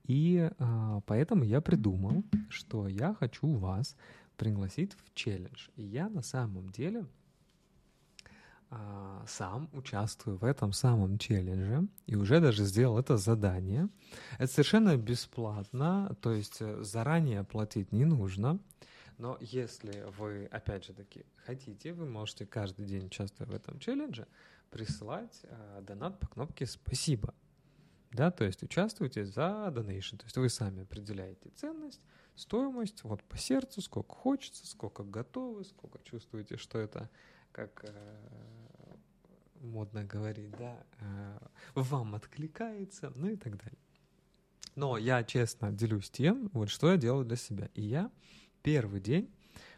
И 0.08 0.50
а, 0.58 1.02
поэтому 1.06 1.44
я 1.44 1.62
придумал, 1.62 2.24
что 2.50 2.88
я 2.88 3.14
хочу 3.14 3.48
вас 3.56 3.96
пригласить 4.36 4.94
в 4.94 5.14
челлендж. 5.14 5.68
И 5.76 5.84
я 5.84 6.10
на 6.10 6.24
самом 6.24 6.70
деле 6.70 7.06
а, 8.74 9.26
сам 9.28 9.70
участвую 9.74 10.38
в 10.38 10.46
этом 10.46 10.72
самом 10.72 11.18
челлендже 11.18 11.88
и 12.06 12.16
уже 12.16 12.40
даже 12.40 12.64
сделал 12.64 12.98
это 12.98 13.18
задание. 13.18 13.90
Это 14.38 14.48
совершенно 14.48 14.96
бесплатно, 14.96 16.16
то 16.22 16.32
есть 16.32 16.62
э, 16.62 16.82
заранее 16.82 17.44
платить 17.44 17.92
не 17.92 18.06
нужно. 18.06 18.60
Но 19.18 19.38
если 19.42 20.06
вы, 20.18 20.46
опять 20.46 20.86
же 20.86 20.94
таки, 20.94 21.26
хотите, 21.46 21.92
вы 21.92 22.06
можете 22.06 22.46
каждый 22.46 22.86
день, 22.86 23.08
участвуя 23.08 23.46
в 23.46 23.54
этом 23.54 23.78
челлендже, 23.78 24.26
присылать 24.70 25.42
э, 25.44 25.82
донат 25.86 26.18
по 26.18 26.28
кнопке 26.28 26.66
«Спасибо». 26.66 27.34
Да, 28.14 28.32
то 28.32 28.46
есть 28.46 28.64
участвуйте 28.64 29.26
за 29.26 29.70
donation. 29.76 30.18
То 30.18 30.24
есть 30.24 30.38
вы 30.38 30.48
сами 30.48 30.84
определяете 30.84 31.50
ценность, 31.58 32.00
стоимость, 32.38 33.04
вот 33.04 33.22
по 33.24 33.38
сердцу, 33.38 33.82
сколько 33.82 34.16
хочется, 34.16 34.66
сколько 34.66 35.04
готовы, 35.04 35.66
сколько 35.66 36.00
чувствуете, 36.06 36.56
что 36.56 36.80
это, 36.80 37.10
как 37.52 37.84
э, 37.84 38.61
модно 39.62 40.04
говорить, 40.04 40.52
да, 40.52 40.84
э, 41.00 41.38
вам 41.76 42.16
откликается, 42.16 43.12
ну 43.16 43.30
и 43.30 43.36
так 43.36 43.58
далее. 43.58 43.80
Но 44.76 44.98
я 44.98 45.24
честно 45.24 45.72
делюсь 45.72 46.10
тем, 46.10 46.50
вот 46.54 46.70
что 46.70 46.92
я 46.92 46.98
делаю 46.98 47.26
для 47.26 47.36
себя. 47.38 47.70
И 47.76 47.82
я 47.82 48.10
первый 48.64 49.02
день 49.02 49.30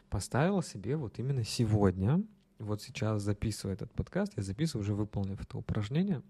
поставил 0.08 0.62
себе 0.62 0.96
вот 0.96 1.18
именно 1.18 1.44
сегодня, 1.44 2.22
вот 2.58 2.82
сейчас 2.82 3.22
записываю 3.22 3.74
этот 3.74 3.92
подкаст, 3.92 4.32
я 4.36 4.42
записываю, 4.42 4.82
уже 4.82 4.94
выполнив 4.94 5.40
это 5.40 5.58
упражнение, 5.58 6.22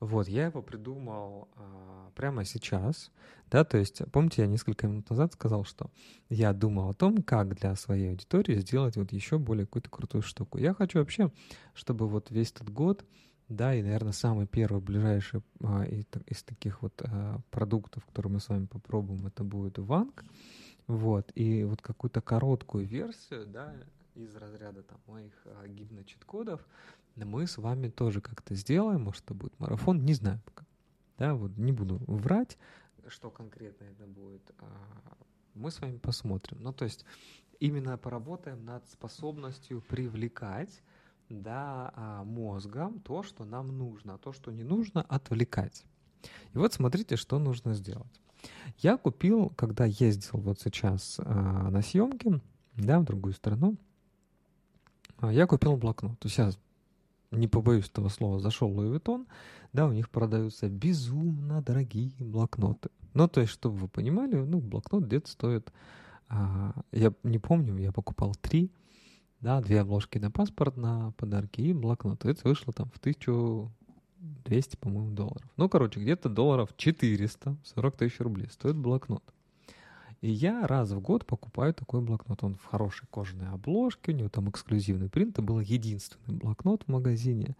вот, 0.00 0.28
я 0.28 0.46
его 0.46 0.62
придумал 0.62 1.48
а, 1.56 2.10
прямо 2.14 2.44
сейчас, 2.44 3.10
да, 3.50 3.64
то 3.64 3.78
есть, 3.78 4.02
помните, 4.12 4.42
я 4.42 4.48
несколько 4.48 4.86
минут 4.88 5.08
назад 5.08 5.32
сказал, 5.32 5.64
что 5.64 5.90
я 6.28 6.52
думал 6.52 6.90
о 6.90 6.94
том, 6.94 7.22
как 7.22 7.54
для 7.54 7.74
своей 7.76 8.10
аудитории 8.10 8.58
сделать 8.58 8.96
вот 8.96 9.12
еще 9.12 9.38
более 9.38 9.66
какую-то 9.66 9.88
крутую 9.88 10.22
штуку. 10.22 10.58
Я 10.58 10.74
хочу 10.74 10.98
вообще, 10.98 11.30
чтобы 11.74 12.08
вот 12.08 12.30
весь 12.30 12.50
этот 12.50 12.70
год, 12.70 13.04
да, 13.48 13.74
и, 13.74 13.82
наверное, 13.82 14.12
самый 14.12 14.46
первый 14.46 14.82
ближайший 14.82 15.42
а, 15.62 15.84
из, 15.84 16.04
из 16.26 16.42
таких 16.42 16.82
вот 16.82 17.00
а, 17.02 17.38
продуктов, 17.50 18.04
которые 18.04 18.34
мы 18.34 18.40
с 18.40 18.48
вами 18.48 18.66
попробуем, 18.66 19.26
это 19.26 19.44
будет 19.44 19.78
Ванг. 19.78 20.24
Вот, 20.86 21.32
и 21.34 21.64
вот 21.64 21.82
какую-то 21.82 22.20
короткую 22.20 22.86
версию, 22.86 23.46
да, 23.46 23.74
из 24.16 24.34
разряда 24.36 24.82
там 24.82 24.98
моих 25.06 25.34
а, 25.44 25.66
гипночит-кодов 25.68 26.66
мы 27.16 27.46
с 27.46 27.56
вами 27.56 27.88
тоже 27.88 28.20
как-то 28.20 28.54
сделаем, 28.54 29.02
может, 29.02 29.24
это 29.24 29.34
будет 29.34 29.58
марафон, 29.58 30.04
не 30.04 30.14
знаю 30.14 30.40
пока. 30.44 30.66
Да, 31.18 31.34
вот 31.34 31.56
не 31.56 31.72
буду 31.72 31.98
врать, 32.06 32.58
что 33.08 33.30
конкретно 33.30 33.84
это 33.84 34.06
будет. 34.06 34.50
А, 34.58 35.16
мы 35.54 35.70
с 35.70 35.80
вами 35.80 35.96
посмотрим. 35.96 36.58
Ну, 36.60 36.72
то 36.72 36.84
есть 36.84 37.04
именно 37.58 37.96
поработаем 37.96 38.64
над 38.64 38.86
способностью 38.88 39.80
привлекать 39.80 40.82
да, 41.28 41.90
а, 41.94 42.24
мозгом 42.24 43.00
то, 43.00 43.22
что 43.22 43.44
нам 43.44 43.68
нужно, 43.68 44.14
а 44.14 44.18
то, 44.18 44.32
что 44.32 44.52
не 44.52 44.62
нужно, 44.62 45.02
отвлекать. 45.02 45.84
И 46.52 46.58
вот 46.58 46.74
смотрите, 46.74 47.16
что 47.16 47.38
нужно 47.38 47.74
сделать. 47.74 48.20
Я 48.78 48.96
купил, 48.96 49.50
когда 49.50 49.86
ездил 49.86 50.38
вот 50.38 50.60
сейчас 50.60 51.18
а, 51.18 51.70
на 51.70 51.82
съемки, 51.82 52.40
да, 52.74 53.00
в 53.00 53.04
другую 53.04 53.32
страну, 53.32 53.76
я 55.22 55.46
купил 55.46 55.76
блокнот. 55.76 56.18
То 56.18 56.28
есть 56.28 56.38
я 56.38 56.50
не 57.30 57.48
побоюсь 57.48 57.88
этого 57.88 58.08
слова, 58.08 58.38
зашел 58.38 58.70
Луи 58.70 58.96
Vuitton, 58.96 59.26
да, 59.72 59.86
у 59.86 59.92
них 59.92 60.10
продаются 60.10 60.68
безумно 60.68 61.62
дорогие 61.62 62.12
блокноты. 62.18 62.90
Ну, 63.14 63.28
то 63.28 63.40
есть, 63.40 63.52
чтобы 63.52 63.76
вы 63.76 63.88
понимали, 63.88 64.36
ну, 64.36 64.60
блокнот 64.60 65.04
где-то 65.04 65.30
стоит, 65.30 65.72
а, 66.28 66.72
я 66.92 67.12
не 67.22 67.38
помню, 67.38 67.76
я 67.78 67.92
покупал 67.92 68.34
три, 68.34 68.70
да, 69.40 69.60
две 69.60 69.80
обложки 69.80 70.18
на 70.18 70.30
паспорт 70.30 70.76
на 70.76 71.12
подарки 71.12 71.60
и 71.60 71.72
блокнот. 71.72 72.24
Это 72.24 72.48
вышло 72.48 72.72
там 72.72 72.90
в 72.94 72.98
тысячу 72.98 73.70
200, 74.18 74.76
по-моему, 74.76 75.10
долларов. 75.10 75.48
Ну, 75.56 75.68
короче, 75.68 76.00
где-то 76.00 76.28
долларов 76.28 76.70
400, 76.76 77.56
40 77.62 77.96
тысяч 77.96 78.20
рублей 78.20 78.48
стоит 78.50 78.76
блокнот. 78.76 79.22
И 80.20 80.30
я 80.30 80.66
раз 80.66 80.90
в 80.90 81.00
год 81.00 81.26
покупаю 81.26 81.74
такой 81.74 82.00
блокнот. 82.00 82.42
Он 82.42 82.54
в 82.54 82.64
хорошей 82.64 83.06
кожаной 83.10 83.48
обложке, 83.48 84.12
у 84.12 84.14
него 84.14 84.28
там 84.28 84.48
эксклюзивный 84.50 85.08
принт. 85.08 85.30
Это 85.30 85.42
был 85.42 85.60
единственный 85.60 86.36
блокнот 86.38 86.84
в 86.84 86.88
магазине. 86.88 87.56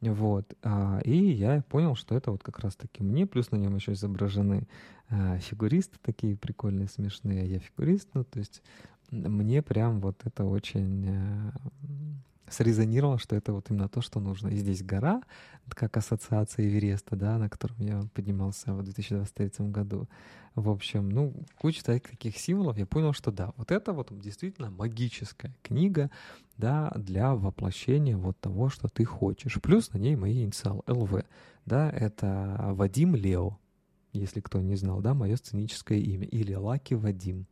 Вот. 0.00 0.54
А, 0.62 1.00
и 1.04 1.16
я 1.16 1.62
понял, 1.62 1.94
что 1.94 2.14
это 2.14 2.30
вот 2.30 2.42
как 2.42 2.58
раз-таки 2.58 3.02
мне. 3.02 3.26
Плюс 3.26 3.50
на 3.50 3.56
нем 3.56 3.76
еще 3.76 3.92
изображены 3.92 4.66
а, 5.08 5.38
фигуристы 5.38 5.96
такие 6.02 6.36
прикольные, 6.36 6.88
смешные. 6.88 7.42
А 7.42 7.46
я 7.46 7.58
фигурист. 7.58 8.08
Ну, 8.14 8.24
то 8.24 8.38
есть 8.38 8.62
мне 9.10 9.62
прям 9.62 10.00
вот 10.00 10.20
это 10.24 10.44
очень 10.44 11.08
а, 11.08 11.52
срезонировало, 12.48 13.18
что 13.18 13.36
это 13.36 13.52
вот 13.52 13.70
именно 13.70 13.88
то, 13.88 14.00
что 14.00 14.20
нужно. 14.20 14.48
И 14.48 14.56
здесь 14.56 14.82
гора, 14.82 15.22
как 15.70 15.96
ассоциация 15.96 16.66
Эвереста, 16.66 17.16
да, 17.16 17.38
на 17.38 17.48
котором 17.48 17.76
я 17.78 18.02
поднимался 18.12 18.74
в 18.74 18.82
2023 18.82 19.66
году. 19.68 20.08
В 20.54 20.70
общем, 20.70 21.08
ну, 21.08 21.34
куча 21.58 21.84
таких 21.84 22.36
символов. 22.38 22.78
Я 22.78 22.86
понял, 22.86 23.12
что 23.12 23.32
да, 23.32 23.52
вот 23.56 23.70
это 23.70 23.92
вот 23.92 24.16
действительно 24.20 24.70
магическая 24.70 25.54
книга, 25.62 26.10
да, 26.56 26.92
для 26.96 27.34
воплощения 27.34 28.16
вот 28.16 28.38
того, 28.38 28.68
что 28.68 28.88
ты 28.88 29.04
хочешь. 29.04 29.60
Плюс 29.60 29.92
на 29.92 29.98
ней 29.98 30.14
мои 30.14 30.44
инициалы 30.44 30.82
ЛВ, 30.86 31.24
да, 31.66 31.90
это 31.90 32.70
Вадим 32.72 33.16
Лео, 33.16 33.58
если 34.12 34.40
кто 34.40 34.60
не 34.60 34.76
знал, 34.76 35.00
да, 35.00 35.14
мое 35.14 35.36
сценическое 35.36 35.98
имя, 35.98 36.26
или 36.26 36.54
Лаки 36.54 36.94
Вадим. 36.94 37.46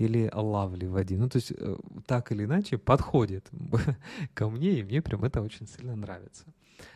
Или 0.00 0.30
лавли 0.32 0.86
в 0.86 0.92
воде. 0.92 1.16
Ну, 1.18 1.28
то 1.28 1.36
есть 1.36 1.52
э, 1.52 1.76
так 2.06 2.32
или 2.32 2.44
иначе 2.44 2.78
подходит 2.78 3.50
ко 4.34 4.48
мне, 4.48 4.78
и 4.78 4.82
мне 4.82 5.02
прям 5.02 5.24
это 5.24 5.42
очень 5.42 5.66
сильно 5.66 5.94
нравится. 5.94 6.44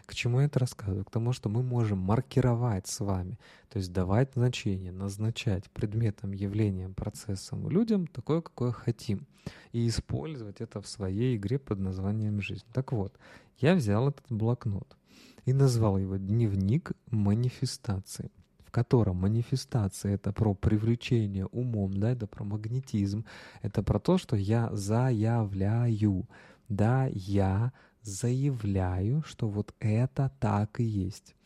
К 0.07 0.15
чему 0.15 0.41
я 0.41 0.47
это 0.47 0.59
рассказываю? 0.59 1.05
К 1.05 1.11
тому, 1.11 1.35
что 1.35 1.51
мы 1.51 1.63
можем 1.63 1.99
маркировать 1.99 2.87
с 2.87 3.01
вами, 3.01 3.39
то 3.69 3.79
есть 3.79 3.93
давать 3.93 4.33
значение, 4.35 4.91
назначать 4.91 5.71
предметом, 5.71 6.33
явлением, 6.33 6.95
процессом 6.95 7.69
людям 7.69 8.07
такое, 8.07 8.41
какое 8.41 8.73
хотим, 8.73 9.27
и 9.73 9.87
использовать 9.87 10.63
это 10.63 10.81
в 10.81 10.87
своей 10.87 11.37
игре 11.37 11.59
под 11.59 11.81
названием 11.81 12.41
«Жизнь». 12.41 12.65
Так 12.73 12.93
вот, 12.93 13.15
я 13.59 13.75
взял 13.75 14.09
этот 14.09 14.25
блокнот 14.31 14.97
и 15.45 15.53
назвал 15.53 15.99
его 15.99 16.17
«Дневник 16.17 16.93
манифестации» 17.11 18.31
котором 18.75 19.19
манифестация— 19.19 20.15
это 20.17 20.33
про 20.33 20.53
привлечение 20.53 21.47
умом, 21.47 21.97
да, 21.97 22.11
это 22.11 22.27
про 22.27 22.43
магнетизм, 22.45 23.25
это 23.63 23.85
про 23.85 24.01
то, 24.01 24.19
что 24.19 24.35
я 24.35 24.69
заявляю, 24.73 26.29
да, 26.69 27.09
я 27.13 27.73
заявляю, 28.03 29.23
что 29.23 29.49
вот 29.49 29.73
это 29.79 30.33
так 30.41 30.81
и 30.81 30.85
есть. 30.85 31.37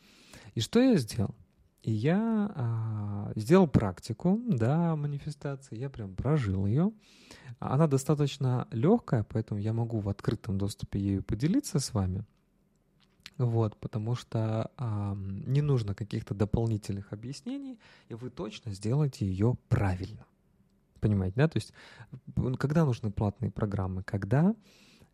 И 0.55 0.59
что 0.59 0.79
я 0.79 0.97
сделал? 0.97 1.35
И 1.83 1.91
я 1.91 2.51
а, 2.55 3.31
сделал 3.35 3.67
практику, 3.67 4.41
да, 4.47 4.95
манифестации, 4.95 5.77
я 5.77 5.89
прям 5.91 6.15
прожил 6.15 6.65
ее. 6.65 6.91
Она 7.59 7.87
достаточно 7.87 8.67
легкая, 8.71 9.23
поэтому 9.23 9.61
я 9.61 9.73
могу 9.73 9.99
в 9.99 10.09
открытом 10.09 10.57
доступе 10.57 10.99
ею 10.99 11.23
поделиться 11.23 11.79
с 11.79 11.93
вами. 11.93 12.25
Вот, 13.39 13.77
потому 13.77 14.15
что 14.15 14.69
а, 14.75 15.15
не 15.15 15.61
нужно 15.61 15.95
каких-то 15.95 16.35
дополнительных 16.35 17.13
объяснений, 17.13 17.79
и 18.09 18.13
вы 18.13 18.29
точно 18.29 18.73
сделаете 18.73 19.25
ее 19.25 19.55
правильно. 19.69 20.25
Понимаете, 20.99 21.37
да? 21.37 21.47
То 21.47 21.57
есть, 21.57 21.73
когда 22.59 22.83
нужны 22.83 23.11
платные 23.11 23.49
программы? 23.49 24.03
Когда 24.03 24.53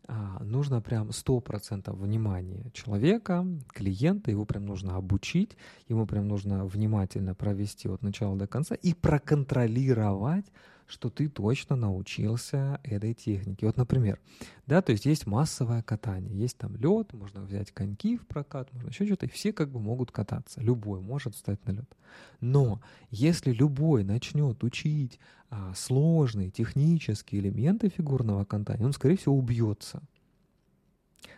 а, 0.08 0.42
нужно 0.42 0.82
прям 0.82 1.10
100% 1.10 1.94
внимания 1.94 2.70
человека, 2.72 3.46
клиента, 3.68 4.32
его 4.32 4.44
прям 4.44 4.66
нужно 4.66 4.96
обучить, 4.96 5.56
ему 5.86 6.04
прям 6.04 6.26
нужно 6.26 6.66
внимательно 6.66 7.36
провести 7.36 7.88
от 7.88 8.02
начала 8.02 8.36
до 8.36 8.48
конца 8.48 8.74
и 8.74 8.92
проконтролировать, 8.92 10.46
что 10.86 11.10
ты 11.10 11.28
точно 11.28 11.76
научился 11.76 12.80
этой 12.84 13.14
технике. 13.14 13.66
Вот, 13.66 13.76
например, 13.76 14.20
да, 14.66 14.82
то 14.82 14.92
есть 14.92 15.04
есть 15.06 15.26
массовое 15.26 15.82
катание, 15.82 16.38
есть 16.38 16.56
там 16.58 16.76
лед, 16.76 17.12
можно 17.12 17.42
взять 17.42 17.72
коньки 17.72 18.16
в 18.16 18.26
прокат, 18.26 18.72
можно 18.72 18.88
еще 18.88 19.06
что-то, 19.06 19.26
и 19.26 19.28
все 19.28 19.52
как 19.52 19.70
бы 19.70 19.80
могут 19.80 20.12
кататься, 20.12 20.60
любой 20.60 21.00
может 21.00 21.34
встать 21.34 21.64
на 21.66 21.72
лед. 21.72 21.96
Но 22.40 22.80
если 23.10 23.52
любой 23.52 24.04
начнет 24.04 24.62
учить 24.62 25.18
а, 25.50 25.72
сложные 25.74 26.50
технические 26.50 27.40
элементы 27.40 27.88
фигурного 27.88 28.44
катания, 28.44 28.86
он, 28.86 28.92
скорее 28.92 29.16
всего, 29.16 29.36
убьется. 29.36 30.02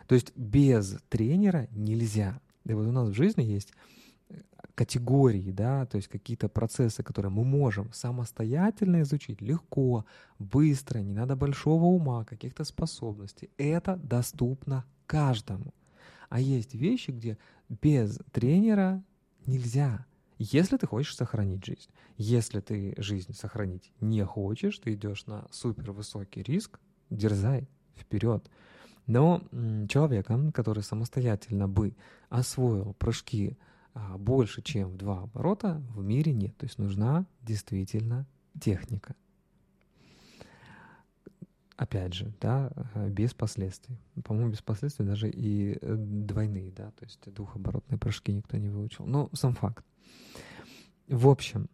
То 0.07 0.15
есть 0.15 0.35
без 0.35 0.97
тренера 1.09 1.67
нельзя. 1.71 2.39
И 2.65 2.73
вот 2.73 2.87
у 2.87 2.91
нас 2.91 3.09
в 3.09 3.13
жизни 3.13 3.43
есть 3.43 3.73
категории, 4.79 5.51
да, 5.51 5.85
то 5.85 5.97
есть 5.97 6.07
какие-то 6.07 6.47
процессы, 6.47 7.03
которые 7.03 7.33
мы 7.33 7.43
можем 7.43 7.91
самостоятельно 7.91 9.01
изучить 9.01 9.41
легко, 9.41 10.05
быстро, 10.39 10.99
не 10.99 11.13
надо 11.13 11.35
большого 11.35 11.83
ума, 11.83 12.23
каких-то 12.23 12.63
способностей. 12.63 13.49
Это 13.57 13.97
доступно 13.97 14.85
каждому. 15.05 15.73
А 16.29 16.39
есть 16.39 16.75
вещи, 16.75 17.11
где 17.11 17.37
без 17.67 18.19
тренера 18.31 19.03
нельзя. 19.45 20.05
Если 20.37 20.77
ты 20.77 20.87
хочешь 20.87 21.17
сохранить 21.17 21.65
жизнь. 21.65 21.89
Если 22.15 22.61
ты 22.61 22.95
жизнь 22.97 23.33
сохранить 23.33 23.91
не 23.99 24.23
хочешь, 24.23 24.79
ты 24.79 24.93
идешь 24.93 25.25
на 25.25 25.45
супер 25.51 25.91
высокий 25.91 26.41
риск, 26.41 26.79
дерзай, 27.09 27.67
вперед. 27.97 28.49
Но 29.07 29.41
человеком, 29.89 30.53
который 30.53 30.83
самостоятельно 30.83 31.67
бы 31.67 31.97
освоил 32.29 32.93
прыжки 32.93 33.57
больше, 34.17 34.61
чем 34.61 34.91
в 34.91 34.97
два 34.97 35.23
оборота, 35.23 35.81
в 35.95 36.03
мире 36.03 36.33
нет. 36.33 36.55
То 36.57 36.65
есть 36.65 36.77
нужна 36.77 37.25
действительно 37.41 38.27
техника. 38.59 39.15
Опять 41.79 42.13
же, 42.13 42.33
да, 42.41 42.71
э, 42.93 43.09
без 43.09 43.33
последствий. 43.33 43.97
По-моему, 44.25 44.51
без 44.51 44.61
последствий 44.61 45.05
даже 45.05 45.29
и 45.29 45.77
э, 45.81 45.95
двойные, 45.95 46.73
да, 46.73 46.91
то 46.91 47.05
есть 47.05 47.21
двухоборотные 47.33 47.97
прыжки 47.97 48.33
никто 48.33 48.57
не 48.57 48.67
выучил. 48.67 49.05
Но 49.05 49.29
сам 49.31 49.53
факт. 49.53 49.85
В 51.07 51.29
общем, 51.29 51.69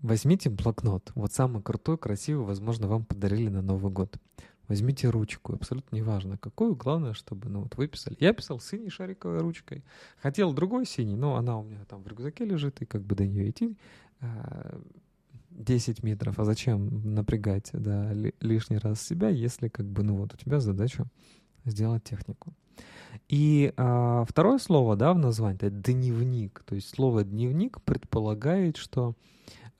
возьмите 0.00 0.50
блокнот. 0.50 1.12
Вот 1.14 1.32
самый 1.32 1.62
крутой, 1.62 1.96
красивый, 1.96 2.44
возможно, 2.44 2.88
вам 2.88 3.04
подарили 3.04 3.48
на 3.48 3.62
Новый 3.62 3.92
год. 3.92 4.16
Возьмите 4.68 5.08
ручку, 5.08 5.54
абсолютно 5.54 5.94
неважно 5.96 6.38
какую, 6.38 6.74
главное, 6.74 7.12
чтобы 7.12 7.48
ну, 7.48 7.62
вот 7.62 7.76
вы 7.76 7.86
писали. 7.86 8.16
Я 8.18 8.32
писал 8.32 8.58
синей 8.58 8.90
шариковой 8.90 9.38
ручкой. 9.38 9.84
Хотел 10.18 10.52
другой 10.52 10.86
синий, 10.86 11.14
но 11.14 11.36
она 11.36 11.58
у 11.58 11.62
меня 11.62 11.84
там 11.84 12.02
в 12.02 12.08
рюкзаке 12.08 12.44
лежит, 12.44 12.82
и 12.82 12.84
как 12.84 13.02
бы 13.02 13.14
до 13.14 13.26
нее 13.26 13.50
идти 13.50 13.76
10 15.50 15.98
а, 16.00 16.06
метров. 16.06 16.38
А 16.40 16.44
зачем 16.44 17.14
напрягать 17.14 17.70
да, 17.72 18.12
лишний 18.40 18.78
раз 18.78 19.00
себя, 19.02 19.28
если 19.28 19.68
как 19.68 19.86
бы, 19.86 20.02
ну 20.02 20.16
вот 20.16 20.34
у 20.34 20.36
тебя 20.36 20.58
задача 20.58 21.04
сделать 21.64 22.02
технику. 22.02 22.52
И 23.28 23.72
а, 23.76 24.24
второе 24.24 24.58
слово, 24.58 24.96
да, 24.96 25.12
в 25.12 25.18
названии 25.18 25.56
это 25.56 25.70
дневник. 25.70 26.62
То 26.66 26.74
есть 26.74 26.88
слово 26.88 27.24
дневник 27.24 27.80
предполагает, 27.82 28.76
что 28.76 29.14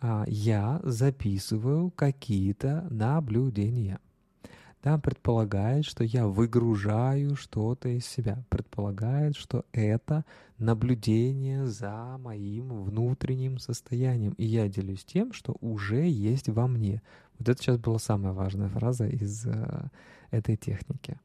а, 0.01 0.25
я 0.29 0.81
записываю 0.83 1.91
какие-то 1.91 2.87
наблюдения 2.91 3.99
да, 4.87 4.99
предполагает, 4.99 5.85
что 5.85 6.05
я 6.05 6.29
выгружаю 6.29 7.35
что-то 7.35 7.89
из 7.89 8.07
себя, 8.07 8.45
предполагает, 8.49 9.35
что 9.35 9.65
это 9.73 10.25
наблюдение 10.59 11.67
за 11.67 12.17
моим 12.21 12.85
внутренним 12.85 13.59
состоянием, 13.59 14.35
и 14.35 14.47
я 14.47 14.69
делюсь 14.69 15.05
тем, 15.05 15.33
что 15.33 15.57
уже 15.61 16.09
есть 16.09 16.49
во 16.49 16.69
мне. 16.69 17.03
Вот 17.37 17.49
это 17.49 17.61
сейчас 17.61 17.79
была 17.79 17.99
самая 17.99 18.33
важная 18.33 18.69
фраза 18.69 19.09
из 19.09 19.45
э, 19.45 19.89
этой 20.31 20.57
техники. 20.57 21.19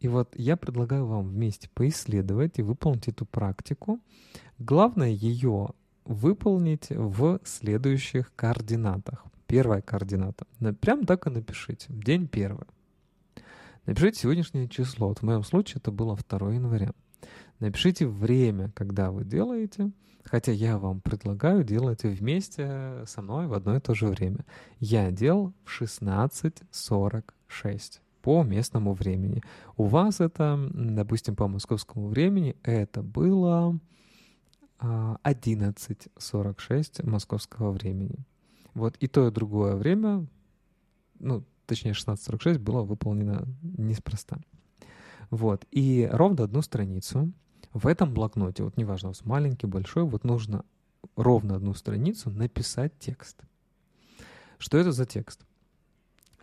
И 0.00 0.08
вот 0.08 0.34
я 0.34 0.56
предлагаю 0.56 1.04
вам 1.04 1.28
вместе 1.28 1.68
поисследовать 1.74 2.58
и 2.58 2.62
выполнить 2.62 3.08
эту 3.08 3.26
практику. 3.26 4.00
Главное 4.58 5.10
ее 5.10 5.72
выполнить 6.06 6.88
в 6.88 7.38
следующих 7.44 8.34
координатах. 8.34 9.26
Первая 9.46 9.82
координата. 9.82 10.46
Прям 10.80 11.06
так 11.06 11.26
и 11.26 11.30
напишите. 11.30 11.86
День 11.88 12.28
первый. 12.28 12.66
Напишите 13.86 14.20
сегодняшнее 14.20 14.68
число. 14.68 15.08
Вот 15.08 15.20
в 15.20 15.22
моем 15.22 15.42
случае 15.44 15.78
это 15.78 15.90
было 15.92 16.16
2 16.16 16.54
января. 16.54 16.92
Напишите 17.60 18.06
время, 18.06 18.70
когда 18.74 19.10
вы 19.10 19.24
делаете, 19.24 19.90
хотя 20.24 20.52
я 20.52 20.76
вам 20.78 21.00
предлагаю 21.00 21.64
делать 21.64 22.02
вместе 22.02 23.04
со 23.06 23.22
мной 23.22 23.46
в 23.46 23.54
одно 23.54 23.76
и 23.76 23.80
то 23.80 23.94
же 23.94 24.08
время. 24.08 24.44
Я 24.78 25.10
делал 25.10 25.54
в 25.64 25.80
16.46 25.80 28.00
по 28.22 28.42
местному 28.42 28.92
времени. 28.92 29.42
У 29.76 29.84
вас 29.84 30.20
это, 30.20 30.68
допустим, 30.74 31.36
по 31.36 31.46
московскому 31.46 32.08
времени, 32.08 32.56
это 32.64 33.02
было 33.02 33.78
11.46 34.80 36.90
а, 36.98 37.06
московского 37.08 37.70
времени. 37.70 38.26
Вот 38.76 38.94
и 38.98 39.06
то, 39.06 39.26
и 39.26 39.30
другое 39.30 39.74
время, 39.74 40.26
ну, 41.18 41.42
точнее 41.64 41.92
16.46 41.92 42.58
было 42.58 42.82
выполнено 42.82 43.48
неспроста. 43.62 44.38
Вот. 45.30 45.64
И 45.70 46.06
ровно 46.12 46.44
одну 46.44 46.60
страницу 46.60 47.32
в 47.72 47.86
этом 47.86 48.12
блокноте, 48.12 48.64
вот 48.64 48.76
неважно, 48.76 49.08
у 49.08 49.14
маленький, 49.24 49.66
большой, 49.66 50.04
вот 50.04 50.24
нужно 50.24 50.62
ровно 51.16 51.56
одну 51.56 51.72
страницу 51.72 52.28
написать 52.28 52.92
текст. 52.98 53.40
Что 54.58 54.76
это 54.76 54.92
за 54.92 55.06
текст? 55.06 55.46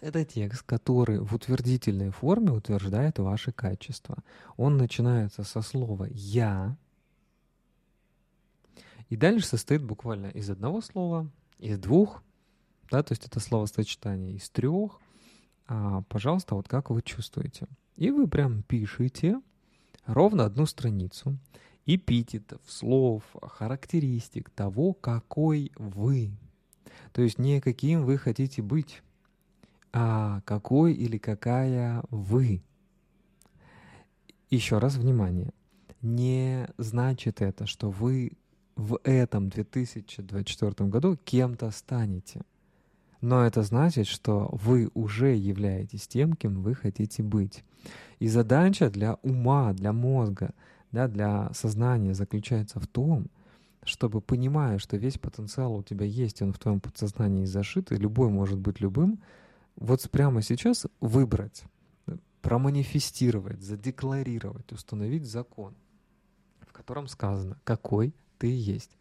Это 0.02 0.26
текст, 0.26 0.64
который 0.64 1.20
в 1.20 1.36
утвердительной 1.36 2.10
форме 2.10 2.50
утверждает 2.50 3.20
ваши 3.20 3.52
качества. 3.52 4.18
Он 4.58 4.78
начинается 4.78 5.44
со 5.44 5.62
слова 5.62 6.08
«я», 6.10 6.76
и 9.10 9.16
дальше 9.16 9.46
состоит 9.46 9.84
буквально 9.84 10.28
из 10.32 10.50
одного 10.50 10.82
слова 10.82 11.30
из 11.64 11.80
двух, 11.80 12.24
да, 12.92 13.02
то 13.04 13.14
есть 13.14 13.26
это 13.26 13.40
словосочетание 13.40 14.36
из 14.36 14.50
трех, 14.50 15.00
а, 15.68 16.02
пожалуйста, 16.10 16.56
вот 16.56 16.68
как 16.68 16.90
вы 16.90 17.02
чувствуете. 17.02 17.68
И 17.96 18.12
вы 18.12 18.28
прям 18.28 18.64
пишите 18.64 19.40
ровно 20.06 20.46
одну 20.46 20.66
страницу 20.66 21.38
эпитетов, 21.86 22.62
слов, 22.68 23.24
характеристик 23.42 24.50
того, 24.50 24.94
какой 24.94 25.72
вы. 25.76 26.32
То 27.12 27.22
есть 27.22 27.38
не 27.38 27.62
каким 27.62 28.06
вы 28.06 28.18
хотите 28.18 28.62
быть, 28.62 29.02
а 29.92 30.42
какой 30.42 30.94
или 30.94 31.18
какая 31.18 32.04
вы. 32.10 32.62
Еще 34.50 34.78
раз 34.78 34.96
внимание. 34.96 35.54
Не 36.02 36.68
значит 36.78 37.42
это, 37.42 37.66
что 37.66 37.90
вы 37.90 38.34
в 38.76 39.00
этом 39.04 39.50
2024 39.50 40.90
году 40.90 41.18
кем-то 41.24 41.72
станете. 41.72 42.42
но 43.22 43.46
это 43.46 43.64
значит, 43.64 44.08
что 44.08 44.50
вы 44.52 44.90
уже 44.94 45.34
являетесь 45.36 46.08
тем, 46.08 46.34
кем 46.34 46.62
вы 46.62 46.76
хотите 46.76 47.24
быть. 47.24 47.64
И 48.20 48.28
задача 48.28 48.90
для 48.90 49.16
ума, 49.22 49.72
для 49.74 49.94
мозга, 49.94 50.54
да, 50.92 51.08
для 51.08 51.50
сознания 51.54 52.14
заключается 52.14 52.80
в 52.80 52.88
том, 52.88 53.28
чтобы, 53.84 54.22
понимая, 54.22 54.78
что 54.78 54.98
весь 54.98 55.18
потенциал 55.18 55.76
у 55.76 55.84
тебя 55.84 56.06
есть, 56.06 56.42
он 56.42 56.54
в 56.54 56.60
твоем 56.60 56.80
подсознании 56.80 57.46
зашит, 57.46 57.92
и 57.92 57.96
любой 57.96 58.30
может 58.30 58.60
быть 58.60 58.82
любым, 58.82 59.20
вот 59.76 60.08
прямо 60.10 60.42
сейчас 60.42 60.86
выбрать, 61.00 61.64
проманифестировать, 62.42 63.62
задекларировать, 63.62 64.72
установить 64.72 65.26
закон, 65.26 65.76
в 66.62 66.74
котором 66.74 67.08
сказано, 67.08 67.58
какой 67.64 68.14
ты 68.44 68.54
есть. 68.54 68.92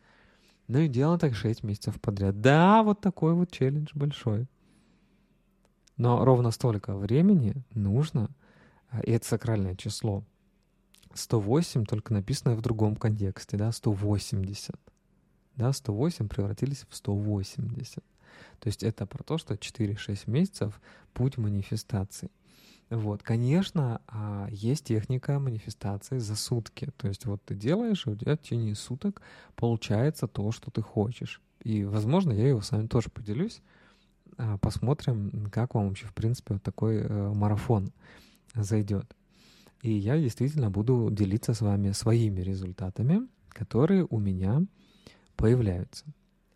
Ну 0.69 0.79
и 0.79 0.87
дело 0.87 1.19
так 1.19 1.35
6 1.35 1.65
месяцев 1.65 2.01
подряд. 2.01 2.41
Да, 2.41 2.85
вот 2.85 3.01
такой 3.01 3.35
вот 3.35 3.51
челлендж 3.51 3.91
большой. 3.93 4.47
Но 5.97 6.25
ровно 6.25 6.53
столько 6.53 6.95
времени 6.95 7.65
нужно, 7.75 8.31
а, 8.89 9.01
и 9.01 9.11
это 9.11 9.27
сакральное 9.27 9.75
число, 9.75 10.23
108 11.15 11.87
только 11.87 12.13
написано 12.13 12.55
в 12.55 12.63
другом 12.63 12.95
контексте, 12.95 13.57
да, 13.57 13.73
180. 13.73 14.77
Да, 15.57 15.73
108 15.73 16.29
превратились 16.29 16.87
в 16.89 16.95
180. 16.95 18.05
То 18.61 18.69
есть 18.69 18.85
это 18.85 19.07
про 19.07 19.25
то, 19.25 19.39
что 19.39 19.55
4-6 19.55 20.31
месяцев 20.31 20.81
путь 21.15 21.37
манифестации. 21.37 22.31
Вот, 22.93 23.23
конечно, 23.23 24.03
а, 24.07 24.49
есть 24.51 24.85
техника 24.85 25.39
манифестации 25.39 26.19
за 26.19 26.37
сутки. 26.37 26.91
То 26.99 27.09
есть 27.09 27.25
вот 27.25 27.43
ты 27.43 27.55
делаешь, 27.55 28.07
и 28.07 28.11
у 28.11 28.15
тебя 28.15 28.37
в 28.37 28.41
течение 28.41 28.75
суток 28.75 29.23
получается 29.57 30.29
то, 30.29 30.53
что 30.53 30.71
ты 30.71 30.83
хочешь. 30.83 31.41
И, 31.65 31.85
возможно, 31.85 32.33
я 32.33 32.49
его 32.49 32.61
с 32.61 32.71
вами 32.71 32.89
тоже 32.89 33.09
поделюсь. 33.09 33.63
А, 34.37 34.59
посмотрим, 34.59 35.49
как 35.51 35.75
вам 35.75 35.89
вообще, 35.89 36.07
в 36.07 36.13
принципе, 36.13 36.53
вот 36.55 36.63
такой 36.63 36.97
э, 36.99 37.33
марафон 37.33 37.93
зайдет. 38.55 39.17
И 39.81 39.91
я 39.91 40.19
действительно 40.19 40.71
буду 40.71 41.09
делиться 41.11 41.55
с 41.55 41.63
вами 41.63 41.93
своими 41.93 42.43
результатами, 42.43 43.27
которые 43.49 44.07
у 44.11 44.19
меня 44.19 44.67
появляются. 45.37 46.05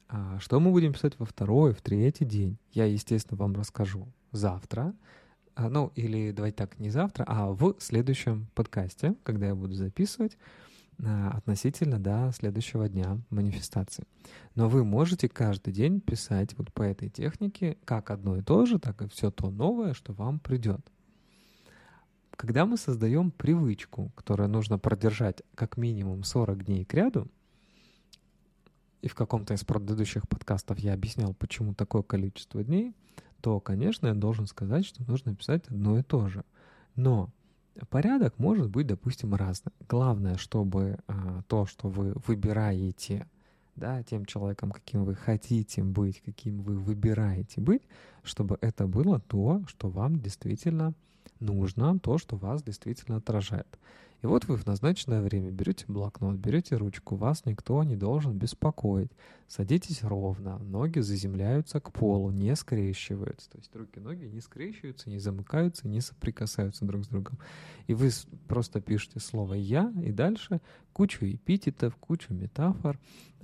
А 0.09 0.39
что 0.39 0.61
мы 0.61 0.71
будем 0.71 0.93
писать 0.93 1.19
во 1.19 1.25
второй, 1.25 1.73
в 1.73 1.81
третий 1.81 2.27
день, 2.27 2.59
я, 2.73 2.85
естественно, 2.85 3.39
вам 3.39 3.55
расскажу 3.55 4.07
завтра. 4.33 4.93
А, 5.57 5.71
ну, 5.71 5.91
или 5.95 6.33
давайте 6.33 6.57
так, 6.59 6.79
не 6.79 6.91
завтра, 6.91 7.25
а 7.27 7.51
в 7.51 7.77
следующем 7.79 8.47
подкасте, 8.55 9.15
когда 9.23 9.47
я 9.47 9.55
буду 9.55 9.73
записывать 9.73 10.37
а, 11.03 11.31
относительно 11.31 11.99
до 11.99 12.31
следующего 12.37 12.91
дня 12.91 13.19
манифестации. 13.31 14.05
Но 14.55 14.69
вы 14.69 14.85
можете 14.85 15.31
каждый 15.31 15.73
день 15.73 16.03
писать 16.03 16.53
вот 16.59 16.75
по 16.75 16.83
этой 16.83 17.09
технике 17.09 17.79
как 17.87 18.11
одно 18.11 18.37
и 18.37 18.43
то 18.43 18.67
же, 18.67 18.79
так 18.79 19.01
и 19.01 19.09
все 19.09 19.31
то 19.31 19.51
новое, 19.51 19.95
что 19.95 20.13
вам 20.13 20.41
придет. 20.41 20.87
Когда 22.33 22.67
мы 22.67 22.77
создаем 22.77 23.31
привычку, 23.31 24.13
которую 24.15 24.51
нужно 24.51 24.79
продержать 24.79 25.43
как 25.55 25.79
минимум 25.79 26.23
40 26.23 26.67
дней 26.67 26.85
к 26.85 26.93
ряду, 26.93 27.29
и 29.01 29.09
в 29.09 29.15
каком-то 29.15 29.55
из 29.55 29.65
предыдущих 29.65 30.29
подкастов 30.29 30.81
я 30.81 30.93
объяснял, 30.93 31.33
почему 31.33 31.73
такое 31.73 32.03
количество 32.03 32.63
дней— 32.63 32.93
то, 33.41 33.61
конечно, 33.61 34.09
я 34.09 34.15
должен 34.15 34.47
сказать, 34.47 34.87
что 34.87 35.03
нужно 35.05 35.35
писать 35.35 35.67
одно 35.69 35.99
и 35.99 36.03
то 36.03 36.29
же. 36.29 36.45
Но 36.95 37.31
порядок 37.91 38.39
может 38.39 38.71
быть, 38.71 38.87
допустим, 38.87 39.35
разный. 39.35 39.73
Главное, 39.89 40.37
чтобы 40.37 40.99
а, 41.07 41.43
то, 41.49 41.67
что 41.67 41.89
вы 41.89 42.15
выбираете, 42.27 43.27
да, 43.77 44.03
тем 44.03 44.25
человеком, 44.25 44.71
каким 44.71 45.05
вы 45.05 45.15
хотите 45.15 45.83
быть, 45.83 46.21
каким 46.25 46.63
вы 46.63 46.79
выбираете 46.79 47.61
быть, 47.61 47.83
чтобы 48.23 48.59
это 48.61 48.87
было 48.87 49.21
то, 49.21 49.63
что 49.69 49.89
вам 49.89 50.19
действительно 50.19 50.95
нужно, 51.41 51.99
то, 51.99 52.19
что 52.19 52.37
вас 52.37 52.63
действительно 52.63 53.19
отражает. 53.19 53.79
И 54.23 54.27
вот 54.27 54.47
вы 54.47 54.57
в 54.57 54.67
назначенное 54.67 55.21
время 55.21 55.51
берете 55.51 55.85
блокнот, 55.89 56.37
берете 56.37 56.77
ручку, 56.77 57.17
вас 57.17 57.45
никто 57.45 57.83
не 57.85 57.97
должен 57.97 58.39
беспокоить. 58.39 59.13
Садитесь 59.47 60.03
ровно, 60.03 60.59
ноги 60.59 61.01
заземляются 61.01 61.81
к 61.81 61.93
полу, 61.93 62.31
не 62.31 62.57
скрещиваются. 62.57 63.51
То 63.51 63.59
есть 63.59 63.75
руки-ноги 63.77 64.25
не 64.25 64.41
скрещиваются, 64.41 65.11
не 65.11 65.19
замыкаются, 65.19 65.87
не 65.87 66.01
соприкасаются 66.01 66.85
друг 66.85 67.05
с 67.05 67.09
другом. 67.09 67.39
И 67.87 67.95
вы 67.95 68.11
просто 68.49 68.81
пишете 68.81 69.21
слово 69.21 69.55
«я» 69.55 69.93
и 70.03 70.13
дальше 70.13 70.61
кучу 70.93 71.27
эпитетов, 71.27 71.95
кучу 71.97 72.33
метафор, 72.33 72.99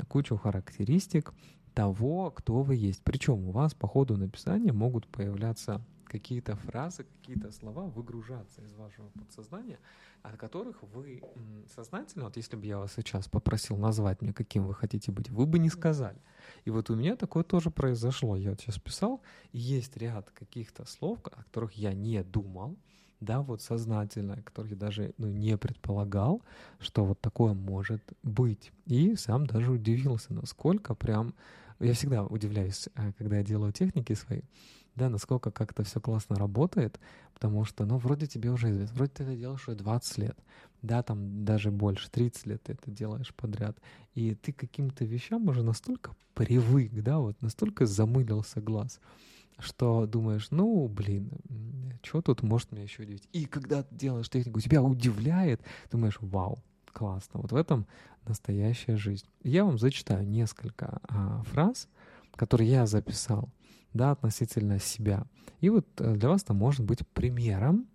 кучу 0.08 0.36
характеристик 0.36 1.32
того, 1.74 2.30
кто 2.30 2.62
вы 2.62 2.76
есть. 2.76 3.02
Причем 3.04 3.48
у 3.48 3.50
вас 3.50 3.74
по 3.74 3.86
ходу 3.86 4.16
написания 4.16 4.72
могут 4.72 5.06
появляться 5.06 5.80
какие-то 6.12 6.54
фразы, 6.56 7.04
какие-то 7.04 7.50
слова 7.52 7.86
выгружаться 7.86 8.62
из 8.62 8.74
вашего 8.74 9.08
подсознания, 9.08 9.78
от 10.22 10.36
которых 10.36 10.82
вы 10.82 11.22
сознательно, 11.74 12.26
вот 12.26 12.36
если 12.36 12.56
бы 12.56 12.66
я 12.66 12.78
вас 12.78 12.92
сейчас 12.94 13.28
попросил 13.28 13.76
назвать 13.76 14.20
мне, 14.22 14.32
каким 14.32 14.66
вы 14.66 14.74
хотите 14.74 15.10
быть, 15.10 15.30
вы 15.30 15.46
бы 15.46 15.58
не 15.58 15.70
сказали. 15.70 16.18
И 16.64 16.70
вот 16.70 16.90
у 16.90 16.94
меня 16.94 17.16
такое 17.16 17.42
тоже 17.42 17.70
произошло. 17.70 18.36
Я 18.36 18.50
вот 18.50 18.60
сейчас 18.60 18.78
писал, 18.78 19.22
и 19.52 19.58
есть 19.58 19.96
ряд 19.96 20.30
каких-то 20.30 20.84
слов, 20.84 21.18
о 21.24 21.30
которых 21.30 21.72
я 21.72 21.94
не 21.94 22.22
думал, 22.22 22.76
да, 23.20 23.40
вот 23.40 23.62
сознательно, 23.62 24.42
которых 24.42 24.72
я 24.72 24.76
даже 24.76 25.14
ну, 25.16 25.28
не 25.28 25.56
предполагал, 25.56 26.42
что 26.80 27.04
вот 27.04 27.20
такое 27.20 27.54
может 27.54 28.02
быть. 28.22 28.72
И 28.86 29.16
сам 29.16 29.46
даже 29.46 29.70
удивился, 29.72 30.34
насколько 30.34 30.94
прям... 30.94 31.34
Я 31.78 31.94
всегда 31.94 32.24
удивляюсь, 32.24 32.88
э, 32.94 33.12
когда 33.18 33.38
я 33.38 33.42
делаю 33.42 33.72
техники 33.72 34.12
свои, 34.12 34.42
да, 34.94 35.08
насколько 35.08 35.50
как-то 35.50 35.84
все 35.84 36.00
классно 36.00 36.36
работает, 36.36 37.00
потому 37.34 37.64
что, 37.64 37.84
ну, 37.84 37.98
вроде 37.98 38.26
тебе 38.26 38.50
уже 38.50 38.70
известно, 38.70 38.96
вроде 38.96 39.12
ты 39.12 39.22
это 39.24 39.36
делаешь 39.36 39.66
уже 39.68 39.76
20 39.76 40.18
лет, 40.18 40.38
да, 40.82 41.02
там 41.02 41.44
даже 41.44 41.70
больше, 41.70 42.10
30 42.10 42.46
лет 42.46 42.62
ты 42.62 42.72
это 42.72 42.90
делаешь 42.90 43.34
подряд, 43.34 43.76
и 44.14 44.34
ты 44.34 44.52
каким-то 44.52 45.04
вещам 45.04 45.48
уже 45.48 45.62
настолько 45.62 46.14
привык, 46.34 46.92
да, 47.02 47.18
вот 47.18 47.40
настолько 47.40 47.86
замылился 47.86 48.60
глаз, 48.60 49.00
что 49.58 50.06
думаешь, 50.06 50.48
ну, 50.50 50.88
блин, 50.88 51.30
что 52.02 52.20
тут 52.22 52.42
может 52.42 52.72
меня 52.72 52.82
еще 52.82 53.02
удивить? 53.02 53.28
И 53.32 53.44
когда 53.44 53.82
ты 53.82 53.94
делаешь 53.94 54.28
технику, 54.28 54.60
тебя 54.60 54.82
удивляет, 54.82 55.62
думаешь, 55.90 56.18
вау, 56.20 56.62
классно. 56.92 57.40
Вот 57.40 57.52
в 57.52 57.56
этом 57.56 57.86
настоящая 58.26 58.96
жизнь. 58.96 59.26
Я 59.42 59.64
вам 59.64 59.78
зачитаю 59.78 60.26
несколько 60.26 61.00
а, 61.08 61.42
фраз, 61.44 61.88
которые 62.34 62.70
я 62.70 62.86
записал 62.86 63.50
да, 63.94 64.12
относительно 64.12 64.78
себя. 64.78 65.24
И 65.60 65.70
вот 65.70 65.86
э, 65.98 66.14
для 66.14 66.28
вас 66.28 66.42
это 66.42 66.54
может 66.54 66.84
быть 66.84 67.06
примером, 67.08 67.86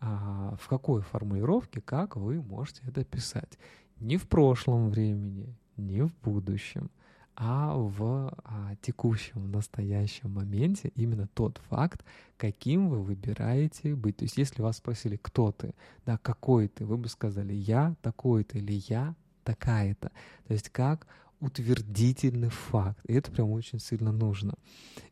а, 0.00 0.54
в 0.60 0.68
какой 0.68 1.02
формулировке, 1.02 1.80
как 1.80 2.16
вы 2.16 2.40
можете 2.40 2.82
это 2.86 3.04
писать. 3.04 3.58
Не 3.98 4.16
в 4.16 4.28
прошлом 4.28 4.90
времени, 4.90 5.56
не 5.76 6.02
в 6.02 6.14
будущем, 6.22 6.90
а 7.34 7.74
в 7.76 8.32
а, 8.44 8.74
текущем, 8.80 9.42
в 9.42 9.48
настоящем 9.48 10.32
моменте 10.32 10.92
именно 10.94 11.28
тот 11.34 11.58
факт, 11.68 12.04
каким 12.36 12.88
вы 12.88 13.00
выбираете 13.00 13.94
быть. 13.94 14.16
То 14.16 14.24
есть 14.24 14.36
если 14.36 14.62
вас 14.62 14.76
спросили, 14.78 15.16
кто 15.20 15.52
ты, 15.52 15.74
да, 16.04 16.18
какой 16.18 16.68
ты, 16.68 16.84
вы 16.84 16.96
бы 16.96 17.08
сказали, 17.08 17.52
я 17.52 17.94
такой-то 18.02 18.58
или 18.58 18.82
я 18.88 19.14
такая-то. 19.44 20.10
То 20.46 20.52
есть 20.52 20.68
как 20.70 21.06
утвердительный 21.40 22.50
факт. 22.50 23.00
И 23.06 23.14
это 23.14 23.30
прям 23.30 23.50
очень 23.50 23.78
сильно 23.78 24.12
нужно. 24.12 24.54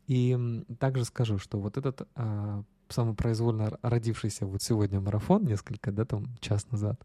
И 0.06 0.36
также 0.78 1.04
скажу, 1.04 1.38
что 1.38 1.58
вот 1.58 1.76
этот 1.76 2.08
а, 2.14 2.62
самопроизвольно 2.88 3.78
родившийся 3.82 4.46
вот 4.46 4.62
сегодня 4.62 5.00
марафон, 5.00 5.44
несколько, 5.44 5.92
да, 5.92 6.04
там 6.04 6.36
час 6.40 6.70
назад, 6.70 7.00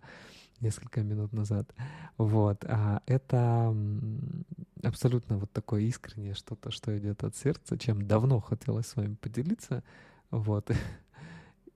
несколько 0.60 1.02
минут 1.02 1.34
назад, 1.34 1.74
вот, 2.18 2.64
а, 2.66 3.02
это 3.06 3.76
абсолютно 4.84 5.38
вот 5.38 5.52
такое 5.52 5.82
искреннее 5.82 6.34
что-то, 6.34 6.72
что 6.72 6.98
идет 6.98 7.24
от 7.24 7.36
сердца, 7.36 7.78
чем 7.78 8.08
давно 8.08 8.40
хотелось 8.40 8.88
с 8.88 8.96
вами 8.96 9.16
поделиться, 9.16 9.84
вот. 10.30 10.72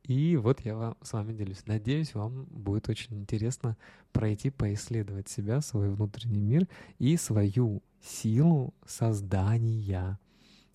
И 0.08 0.38
вот 0.38 0.62
я 0.62 0.76
вам, 0.76 0.98
с 1.02 1.14
вами 1.14 1.34
делюсь. 1.34 1.66
Надеюсь, 1.66 2.14
вам 2.14 2.46
будет 2.46 2.90
очень 2.90 3.18
интересно 3.18 3.76
пройти, 4.12 4.50
поисследовать 4.50 5.30
себя, 5.30 5.62
свой 5.62 5.90
внутренний 5.90 6.42
мир 6.42 6.68
и 7.00 7.18
свою 7.18 7.82
силу 8.02 8.74
создания. 8.86 10.20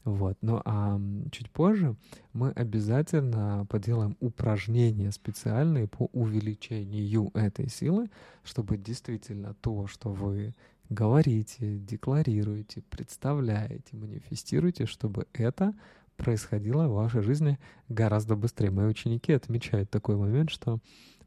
Вот. 0.05 0.37
Ну 0.41 0.61
а 0.65 1.01
чуть 1.31 1.51
позже 1.51 1.95
мы 2.33 2.51
обязательно 2.51 3.67
поделаем 3.69 4.17
упражнения 4.21 5.13
специальные 5.13 5.87
по 5.87 6.09
увеличению 6.13 7.31
этой 7.35 7.69
силы, 7.69 8.11
чтобы 8.43 8.79
действительно 8.79 9.55
то, 9.55 9.87
что 9.87 10.11
вы 10.11 10.55
говорите, 10.89 11.79
декларируете, 11.79 12.83
представляете, 12.91 13.97
манифестируете, 13.97 14.87
чтобы 14.87 15.27
это 15.33 15.73
происходило 16.21 16.87
в 16.87 16.93
вашей 16.93 17.23
жизни 17.23 17.59
гораздо 17.89 18.37
быстрее. 18.37 18.71
Мои 18.71 18.87
ученики 18.87 19.33
отмечают 19.33 19.91
такой 19.91 20.17
момент, 20.17 20.51
что, 20.51 20.79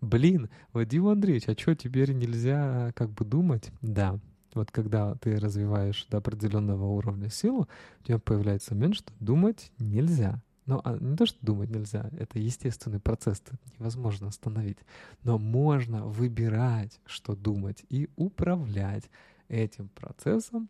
блин, 0.01 0.49
Вадим 0.71 1.07
Андреевич, 1.07 1.49
а 1.49 1.53
что, 1.53 1.75
теперь 1.75 2.13
нельзя 2.13 2.91
как 2.95 3.09
бы 3.09 3.25
думать? 3.25 3.71
Да, 3.81 4.19
Вот 4.53 4.69
когда 4.69 5.15
ты 5.15 5.37
развиваешь 5.37 6.05
до 6.09 6.17
определенного 6.17 6.85
уровня 6.85 7.29
силу, 7.29 7.67
у 8.01 8.03
тебя 8.05 8.19
появляется 8.19 8.75
момент, 8.75 8.95
что 8.95 9.11
думать 9.19 9.71
нельзя. 9.79 10.41
Ну, 10.67 10.79
а 10.83 10.97
не 10.97 11.17
то, 11.17 11.25
что 11.25 11.37
думать 11.41 11.71
нельзя, 11.71 12.09
это 12.17 12.39
естественный 12.39 12.99
процесс, 12.99 13.41
это 13.45 13.57
невозможно 13.77 14.27
остановить. 14.27 14.77
Но 15.23 15.37
можно 15.37 16.05
выбирать, 16.05 16.99
что 17.05 17.35
думать, 17.35 17.83
и 17.89 18.07
управлять 18.15 19.09
этим 19.49 19.89
процессом, 19.89 20.69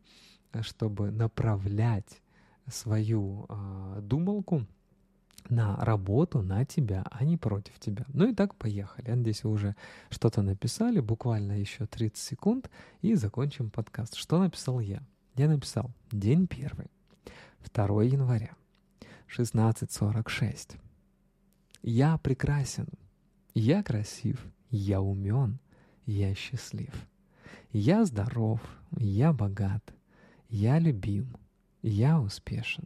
чтобы 0.62 1.12
направлять 1.12 2.22
свою 2.67 3.45
э, 3.49 3.99
думалку 4.02 4.65
на 5.49 5.76
работу, 5.78 6.41
на 6.41 6.65
тебя, 6.65 7.06
а 7.12 7.23
не 7.23 7.38
против 7.38 7.80
тебя. 7.80 8.06
Ну 8.13 8.30
и 8.30 8.34
так 8.34 8.56
поехали. 8.56 9.10
Я 9.10 9.15
надеюсь, 9.15 9.43
вы 9.43 9.52
уже 9.52 9.76
что-то 10.10 10.41
написали, 10.41 10.99
буквально 10.99 11.54
еще 11.54 11.86
30 11.86 12.17
секунд, 12.17 12.69
и 13.02 13.15
закончим 13.15 13.69
подкаст. 13.69 14.15
Что 14.15 14.39
написал 14.39 14.80
я? 14.80 15.04
Я 15.36 15.47
написал 15.47 15.91
день 16.12 16.47
первый, 16.47 16.88
2 17.73 18.04
января, 18.04 18.56
16.46. 19.28 20.78
Я 21.82 22.17
прекрасен, 22.17 22.88
я 23.54 23.84
красив, 23.84 24.45
я 24.69 25.02
умен, 25.02 25.60
я 26.06 26.34
счастлив. 26.36 26.93
Я 27.71 28.06
здоров, 28.06 28.62
я 28.97 29.34
богат, 29.34 29.84
я 30.49 30.78
любим, 30.78 31.36
я 31.84 32.19
успешен, 32.19 32.86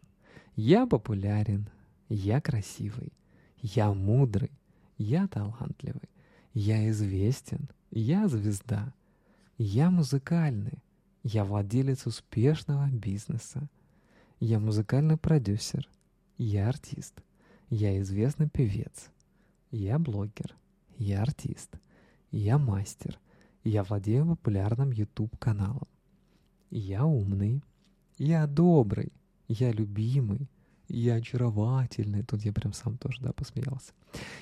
я 0.56 0.88
популярен, 0.88 1.70
я 2.10 2.42
красивый, 2.42 3.14
я 3.62 3.94
мудрый, 3.94 4.52
я 4.98 5.28
талантливый, 5.28 6.10
я 6.54 6.90
известен, 6.90 7.70
я 7.92 8.28
звезда, 8.28 8.94
я 9.58 9.92
музыкальный, 9.92 10.84
я 11.24 11.46
владелец 11.46 12.08
успешного 12.08 12.88
бизнеса, 12.90 13.70
я 14.40 14.60
музыкальный 14.60 15.18
продюсер, 15.18 15.88
я 16.38 16.68
артист, 16.68 17.22
я 17.70 18.00
известный 18.02 18.50
певец, 18.50 19.10
я 19.70 20.00
блогер, 20.00 20.56
я 20.98 21.22
артист, 21.22 21.76
я 22.32 22.58
мастер, 22.58 23.20
я 23.64 23.84
владею 23.84 24.26
популярным 24.26 24.90
YouTube-каналом, 24.90 25.88
я 26.72 27.06
умный, 27.06 27.62
я 28.17 28.47
добрый, 28.47 29.12
я 29.47 29.71
любимый, 29.71 30.49
я 30.88 31.15
очаровательный. 31.15 32.23
Тут 32.23 32.43
я 32.43 32.53
прям 32.53 32.73
сам 32.73 32.97
тоже, 32.97 33.21
да, 33.21 33.34
посмеялся. 33.34 33.93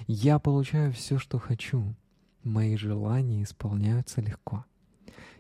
Я 0.07 0.39
получаю 0.39 0.93
все, 0.93 1.17
что 1.17 1.39
хочу. 1.39 1.95
Мои 2.43 2.77
желания 2.77 3.43
исполняются 3.43 4.21
легко. 4.21 4.65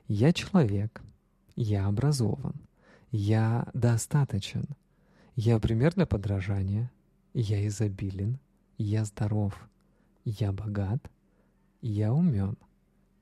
Я 0.07 0.33
человек. 0.33 1.03
Я 1.55 1.87
образован. 1.87 2.55
Я 3.11 3.67
достаточен. 3.73 4.65
Я 5.35 5.59
пример 5.59 5.93
для 5.93 6.05
подражания. 6.05 6.91
Я 7.33 7.65
изобилен. 7.67 8.39
Я 8.77 9.05
здоров. 9.05 9.69
Я 10.23 10.51
богат. 10.51 11.11
Я 11.81 12.13
умен. 12.13 12.57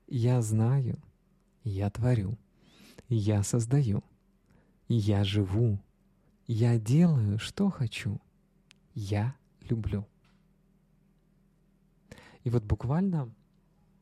Я 0.08 0.40
знаю. 0.42 0.98
Я 1.62 1.90
творю. 1.90 2.38
Я 3.08 3.42
создаю. 3.42 4.02
Я 4.88 5.24
живу. 5.24 5.78
Я 6.46 6.78
делаю, 6.78 7.38
что 7.38 7.70
хочу. 7.70 8.20
Я 8.94 9.34
люблю. 9.62 10.06
И 12.42 12.50
вот 12.50 12.62
буквально 12.64 13.32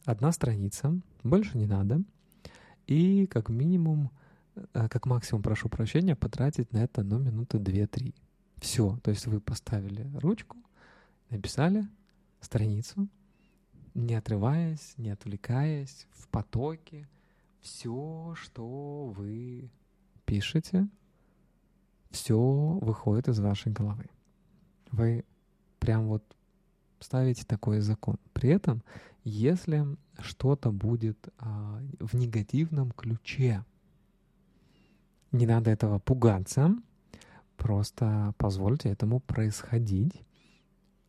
одна 0.04 0.32
страница, 0.32 1.00
больше 1.22 1.56
не 1.56 1.66
надо. 1.66 2.02
И 2.88 3.26
как 3.26 3.48
минимум, 3.48 4.10
э, 4.56 4.88
как 4.88 5.06
максимум, 5.06 5.42
прошу 5.42 5.68
прощения, 5.68 6.16
потратить 6.16 6.72
на 6.72 6.78
это, 6.78 7.04
ну, 7.04 7.18
минуты 7.18 7.58
2-3. 7.58 8.14
Все. 8.56 8.98
То 9.02 9.10
есть 9.10 9.26
вы 9.26 9.40
поставили 9.40 10.10
ручку, 10.18 10.56
написали 11.30 11.88
страницу, 12.40 13.08
не 13.94 14.14
отрываясь, 14.14 14.94
не 14.96 15.10
отвлекаясь, 15.10 16.06
в 16.10 16.28
потоке. 16.28 17.08
Все, 17.60 18.34
что 18.36 19.06
вы 19.06 19.70
пишете, 20.24 20.88
все 22.10 22.38
выходит 22.38 23.28
из 23.28 23.40
вашей 23.40 23.72
головы. 23.72 24.06
Вы 24.90 25.24
прям 25.78 26.06
вот 26.08 26.24
ставите 27.00 27.44
такой 27.44 27.80
закон. 27.80 28.18
При 28.32 28.50
этом, 28.50 28.82
если 29.24 29.84
что-то 30.20 30.70
будет 30.70 31.28
а, 31.38 31.80
в 31.98 32.14
негативном 32.14 32.92
ключе, 32.92 33.64
не 35.32 35.46
надо 35.46 35.70
этого 35.70 35.98
пугаться, 35.98 36.74
просто 37.56 38.34
позвольте 38.36 38.90
этому 38.90 39.20
происходить. 39.20 40.22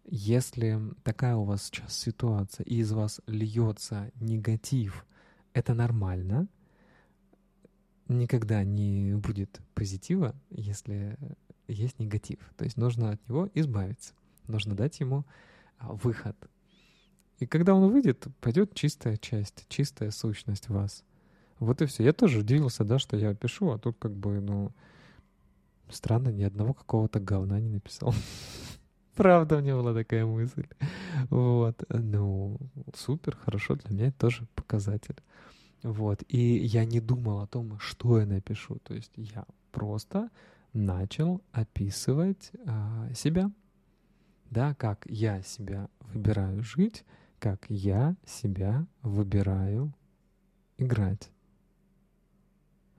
Если 0.05 0.79
такая 1.03 1.35
у 1.35 1.43
вас 1.43 1.65
сейчас 1.65 1.97
ситуация, 1.97 2.63
и 2.65 2.77
из 2.77 2.91
вас 2.91 3.21
льется 3.27 4.11
негатив, 4.15 5.05
это 5.53 5.73
нормально— 5.73 6.47
никогда 8.07 8.63
не 8.63 9.15
будет 9.15 9.61
позитива, 9.73 10.35
если 10.49 11.17
есть 11.67 11.99
негатив. 11.99 12.39
То 12.57 12.65
есть 12.65 12.77
нужно 12.77 13.11
от 13.11 13.29
него 13.29 13.49
избавиться. 13.53 14.13
Нужно 14.47 14.75
дать 14.75 14.99
ему 14.99 15.25
а, 15.77 15.93
выход. 15.93 16.35
И 17.39 17.45
когда 17.45 17.73
он 17.73 17.91
выйдет, 17.91 18.27
пойдет 18.41 18.73
чистая 18.73 19.17
часть, 19.17 19.65
чистая 19.69 20.11
сущность 20.11 20.69
вас. 20.69 21.03
Вот 21.59 21.81
и 21.81 21.85
все. 21.85 22.03
Я 22.03 22.13
тоже 22.13 22.39
удивился, 22.39 22.83
да, 22.83 22.99
что 22.99 23.17
я 23.17 23.33
пишу, 23.33 23.71
а 23.71 23.79
тут 23.79 23.97
как 23.97 24.15
бы, 24.15 24.39
ну, 24.41 24.71
странно, 25.89 26.29
ни 26.29 26.43
одного 26.43 26.73
какого-то 26.73 27.19
говна 27.19 27.59
не 27.59 27.69
написал. 27.69 28.13
Правда, 29.15 29.57
у 29.57 29.61
меня 29.61 29.75
была 29.75 29.93
такая 29.93 30.25
мысль. 30.25 30.67
Вот. 31.29 31.83
Ну, 31.89 32.57
супер, 32.95 33.37
хорошо, 33.37 33.75
для 33.75 33.95
меня 33.95 34.07
это 34.07 34.17
тоже 34.17 34.47
показатель. 34.55 35.15
Вот. 35.83 36.23
И 36.27 36.57
я 36.57 36.85
не 36.85 36.99
думал 36.99 37.41
о 37.41 37.47
том, 37.47 37.77
что 37.79 38.19
я 38.19 38.25
напишу. 38.25 38.79
То 38.83 38.93
есть 38.93 39.11
я 39.15 39.45
просто 39.71 40.29
начал 40.73 41.41
описывать 41.51 42.51
а, 42.65 43.13
себя. 43.13 43.51
Да, 44.49 44.73
как 44.75 45.05
я 45.09 45.41
себя 45.41 45.89
выбираю 45.99 46.63
жить, 46.63 47.03
как 47.39 47.65
я 47.69 48.15
себя 48.25 48.85
выбираю 49.01 49.93
играть. 50.77 51.29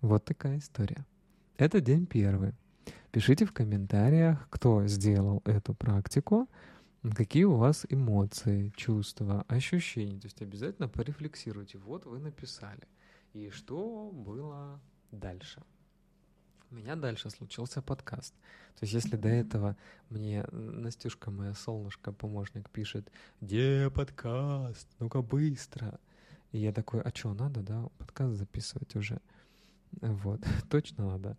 Вот 0.01 0.25
такая 0.25 0.59
история. 0.59 1.07
Это 1.57 1.81
день 1.81 2.07
первый. 2.07 2.53
Пишите 3.11 3.47
в 3.47 3.53
комментариях, 3.53 4.49
кто 4.51 4.87
сделал 4.87 5.40
эту 5.44 5.73
практику 5.73 6.49
какие 7.12 7.44
у 7.44 7.56
вас 7.56 7.84
эмоции, 7.88 8.72
чувства, 8.76 9.44
ощущения. 9.48 10.18
То 10.20 10.26
есть 10.26 10.40
обязательно 10.40 10.88
порефлексируйте. 10.88 11.78
Вот 11.78 12.06
вы 12.06 12.18
написали. 12.18 12.88
И 13.34 13.50
что 13.50 14.10
было 14.10 14.80
дальше? 15.10 15.62
У 16.70 16.76
меня 16.76 16.96
дальше 16.96 17.30
случился 17.30 17.82
подкаст. 17.82 18.34
То 18.74 18.82
есть 18.82 18.94
если 18.94 19.16
до 19.16 19.28
этого 19.28 19.76
мне 20.08 20.44
Настюшка, 20.50 21.30
моя 21.30 21.54
солнышко, 21.54 22.12
помощник, 22.12 22.68
пишет 22.70 23.12
«Где 23.40 23.90
подкаст? 23.90 24.88
Ну-ка 24.98 25.22
быстро!» 25.22 26.00
И 26.52 26.58
я 26.58 26.72
такой 26.72 27.00
«А 27.02 27.10
что, 27.14 27.34
надо, 27.34 27.60
да? 27.60 27.88
Подкаст 27.98 28.34
записывать 28.34 28.96
уже?» 28.96 29.20
Вот, 30.00 30.40
точно 30.70 31.06
надо. 31.06 31.36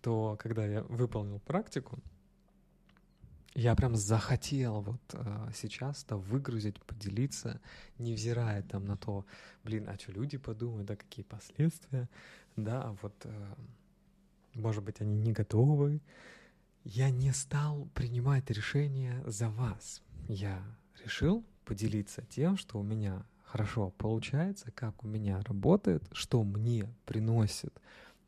То 0.00 0.36
когда 0.38 0.64
я 0.64 0.82
выполнил 0.84 1.40
практику, 1.40 1.98
я 3.58 3.74
прям 3.74 3.96
захотел 3.96 4.82
вот 4.82 5.00
э, 5.14 5.50
сейчас-то 5.52 6.16
выгрузить, 6.16 6.80
поделиться, 6.80 7.60
невзирая 7.98 8.62
там 8.62 8.84
на 8.84 8.96
то, 8.96 9.26
блин, 9.64 9.88
а 9.88 9.98
что 9.98 10.12
люди 10.12 10.38
подумают, 10.38 10.86
да, 10.86 10.94
какие 10.94 11.24
последствия, 11.24 12.08
да, 12.54 12.96
вот, 13.02 13.14
э, 13.24 13.54
может 14.54 14.84
быть, 14.84 15.00
они 15.00 15.16
не 15.16 15.32
готовы. 15.32 16.00
Я 16.84 17.10
не 17.10 17.32
стал 17.32 17.88
принимать 17.94 18.48
решения 18.48 19.20
за 19.26 19.50
вас. 19.50 20.02
Я 20.28 20.62
решил 21.04 21.44
поделиться 21.64 22.22
тем, 22.30 22.56
что 22.56 22.78
у 22.78 22.84
меня 22.84 23.26
хорошо 23.42 23.90
получается, 23.98 24.70
как 24.70 25.02
у 25.02 25.08
меня 25.08 25.42
работает, 25.42 26.04
что 26.12 26.44
мне 26.44 26.88
приносит 27.06 27.74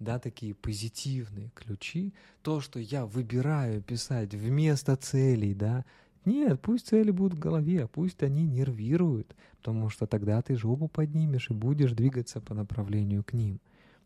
да, 0.01 0.19
такие 0.19 0.55
позитивные 0.55 1.51
ключи, 1.55 2.13
то, 2.43 2.61
что 2.61 2.81
я 2.81 3.07
выбираю 3.07 3.83
писать 3.83 4.35
вместо 4.35 4.97
целей, 4.97 5.55
да, 5.55 5.85
нет, 6.25 6.61
пусть 6.61 6.89
цели 6.89 7.11
будут 7.11 7.35
в 7.35 7.39
голове, 7.39 7.87
пусть 7.87 8.23
они 8.23 8.47
нервируют, 8.47 9.35
потому 9.59 9.89
что 9.89 10.07
тогда 10.07 10.43
ты 10.43 10.57
жопу 10.57 10.89
поднимешь 10.89 11.51
и 11.51 11.55
будешь 11.55 11.93
двигаться 11.93 12.41
по 12.41 12.55
направлению 12.55 13.23
к 13.25 13.33
ним. 13.33 13.61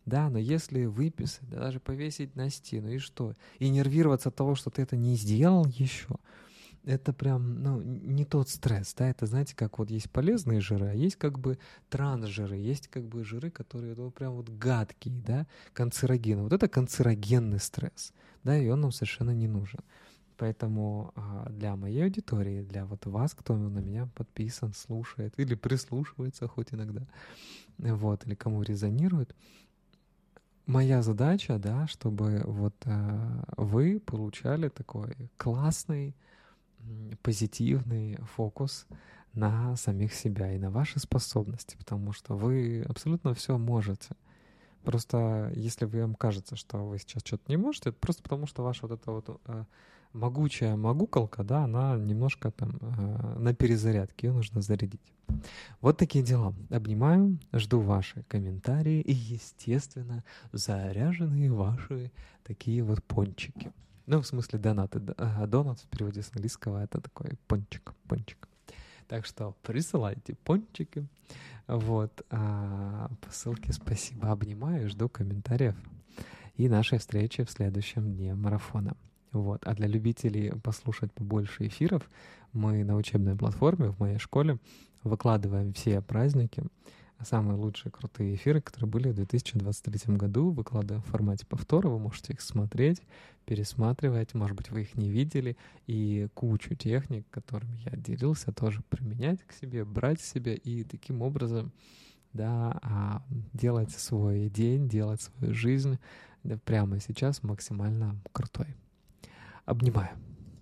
Да, 0.06 0.28
но 0.28 0.38
если 0.38 0.84
выписать, 0.84 1.48
да, 1.48 1.60
даже 1.60 1.80
повесить 1.80 2.36
на 2.36 2.50
стену, 2.50 2.90
и 2.90 2.98
что? 2.98 3.34
И 3.58 3.70
нервироваться 3.70 4.28
от 4.28 4.36
того, 4.36 4.54
что 4.54 4.70
ты 4.70 4.82
это 4.82 4.96
не 4.96 5.16
сделал 5.16 5.64
еще, 5.66 6.08
это 6.84 7.12
прям, 7.12 7.62
ну, 7.62 7.80
не 7.80 8.24
тот 8.24 8.48
стресс, 8.48 8.94
да, 8.94 9.08
это, 9.08 9.26
знаете, 9.26 9.54
как 9.56 9.78
вот 9.78 9.90
есть 9.90 10.10
полезные 10.10 10.60
жиры, 10.60 10.88
а 10.88 10.94
есть 10.94 11.16
как 11.16 11.38
бы 11.38 11.58
трансжиры, 11.88 12.56
есть 12.56 12.88
как 12.88 13.04
бы 13.04 13.24
жиры, 13.24 13.50
которые 13.50 13.94
ну, 13.94 14.10
прям 14.10 14.34
вот 14.34 14.48
гадкие, 14.48 15.22
да, 15.26 15.46
канцерогены. 15.72 16.42
Вот 16.42 16.52
это 16.52 16.68
канцерогенный 16.68 17.58
стресс, 17.58 18.12
да, 18.42 18.56
и 18.58 18.68
он 18.68 18.80
нам 18.80 18.92
совершенно 18.92 19.30
не 19.30 19.48
нужен. 19.48 19.80
Поэтому 20.36 21.12
а, 21.14 21.48
для 21.48 21.76
моей 21.76 22.04
аудитории, 22.04 22.62
для 22.62 22.84
вот 22.86 23.06
вас, 23.06 23.34
кто 23.34 23.56
на 23.56 23.78
меня 23.78 24.08
подписан, 24.14 24.72
слушает 24.74 25.34
или 25.36 25.54
прислушивается 25.54 26.48
хоть 26.48 26.74
иногда, 26.74 27.06
вот, 27.78 28.26
или 28.26 28.34
кому 28.34 28.62
резонирует, 28.62 29.34
моя 30.66 31.02
задача, 31.02 31.58
да, 31.58 31.86
чтобы 31.86 32.42
вот 32.44 32.74
а, 32.84 33.44
вы 33.56 34.00
получали 34.00 34.68
такой 34.68 35.30
классный, 35.36 36.16
позитивный 37.22 38.18
фокус 38.34 38.86
на 39.32 39.76
самих 39.76 40.14
себя 40.14 40.52
и 40.52 40.58
на 40.58 40.70
ваши 40.70 40.98
способности, 40.98 41.76
потому 41.76 42.12
что 42.12 42.36
вы 42.36 42.84
абсолютно 42.88 43.34
все 43.34 43.58
можете. 43.58 44.14
Просто 44.84 45.50
если 45.54 45.86
вам 45.86 46.14
кажется, 46.14 46.56
что 46.56 46.78
вы 46.86 46.98
сейчас 46.98 47.22
что-то 47.24 47.44
не 47.48 47.56
можете, 47.56 47.90
это 47.90 47.98
просто 47.98 48.22
потому, 48.22 48.46
что 48.46 48.62
ваша 48.62 48.86
вот 48.86 49.00
эта 49.00 49.10
вот 49.10 49.40
э, 49.46 49.64
могучая 50.12 50.76
могуколка, 50.76 51.42
да, 51.42 51.64
она 51.64 51.96
немножко 51.96 52.50
там 52.50 52.78
э, 52.80 53.38
на 53.38 53.54
перезарядке, 53.54 54.28
ее 54.28 54.32
нужно 54.32 54.60
зарядить. 54.60 55.00
Вот 55.80 55.96
такие 55.96 56.24
дела. 56.24 56.54
Обнимаю, 56.70 57.38
жду 57.52 57.80
ваши 57.80 58.22
комментарии 58.28 59.00
и, 59.00 59.12
естественно, 59.12 60.22
заряженные 60.52 61.50
ваши 61.50 62.12
такие 62.44 62.82
вот 62.82 63.02
пончики. 63.02 63.72
Ну, 64.06 64.20
в 64.20 64.26
смысле 64.26 64.58
донаты. 64.58 65.00
Донат 65.00 65.80
в 65.80 65.86
переводе 65.88 66.22
с 66.22 66.30
английского 66.34 66.82
это 66.82 67.00
такой 67.00 67.38
пончик, 67.46 67.94
пончик. 68.06 68.48
Так 69.08 69.24
что 69.24 69.56
присылайте 69.62 70.34
пончики. 70.34 71.06
Вот. 71.66 72.22
А 72.30 73.10
по 73.20 73.32
ссылке 73.32 73.72
спасибо. 73.72 74.30
Обнимаю, 74.30 74.88
жду 74.90 75.08
комментариев. 75.08 75.74
И 76.56 76.68
нашей 76.68 76.98
встречи 76.98 77.44
в 77.44 77.50
следующем 77.50 78.14
дне 78.14 78.34
марафона. 78.34 78.96
Вот. 79.32 79.66
А 79.66 79.74
для 79.74 79.88
любителей 79.88 80.52
послушать 80.62 81.12
побольше 81.12 81.66
эфиров, 81.66 82.08
мы 82.52 82.84
на 82.84 82.96
учебной 82.96 83.36
платформе 83.36 83.88
в 83.90 83.98
моей 83.98 84.18
школе 84.18 84.58
выкладываем 85.02 85.72
все 85.72 86.00
праздники 86.00 86.62
самые 87.24 87.56
лучшие 87.56 87.90
крутые 87.90 88.34
эфиры, 88.34 88.60
которые 88.60 88.90
были 88.90 89.08
в 89.08 89.14
2023 89.14 90.16
году. 90.16 90.50
Выкладываем 90.50 91.02
в 91.02 91.06
формате 91.06 91.46
повтора, 91.46 91.88
вы 91.88 91.98
можете 91.98 92.32
их 92.32 92.40
смотреть, 92.40 93.02
пересматривать, 93.46 94.34
может 94.34 94.56
быть, 94.56 94.70
вы 94.70 94.82
их 94.82 94.94
не 94.96 95.10
видели, 95.10 95.56
и 95.86 96.28
кучу 96.34 96.74
техник, 96.74 97.26
которыми 97.30 97.76
я 97.84 97.96
делился, 97.96 98.52
тоже 98.52 98.82
применять 98.88 99.42
к 99.42 99.52
себе, 99.52 99.84
брать 99.84 100.20
себе 100.20 100.54
и 100.54 100.84
таким 100.84 101.22
образом 101.22 101.72
да, 102.32 102.78
а, 102.82 103.22
делать 103.52 103.92
свой 103.92 104.48
день, 104.48 104.88
делать 104.88 105.22
свою 105.22 105.54
жизнь 105.54 105.98
прямо 106.64 107.00
сейчас 107.00 107.42
максимально 107.42 108.16
крутой. 108.32 108.76
Обнимаю. 109.64 110.10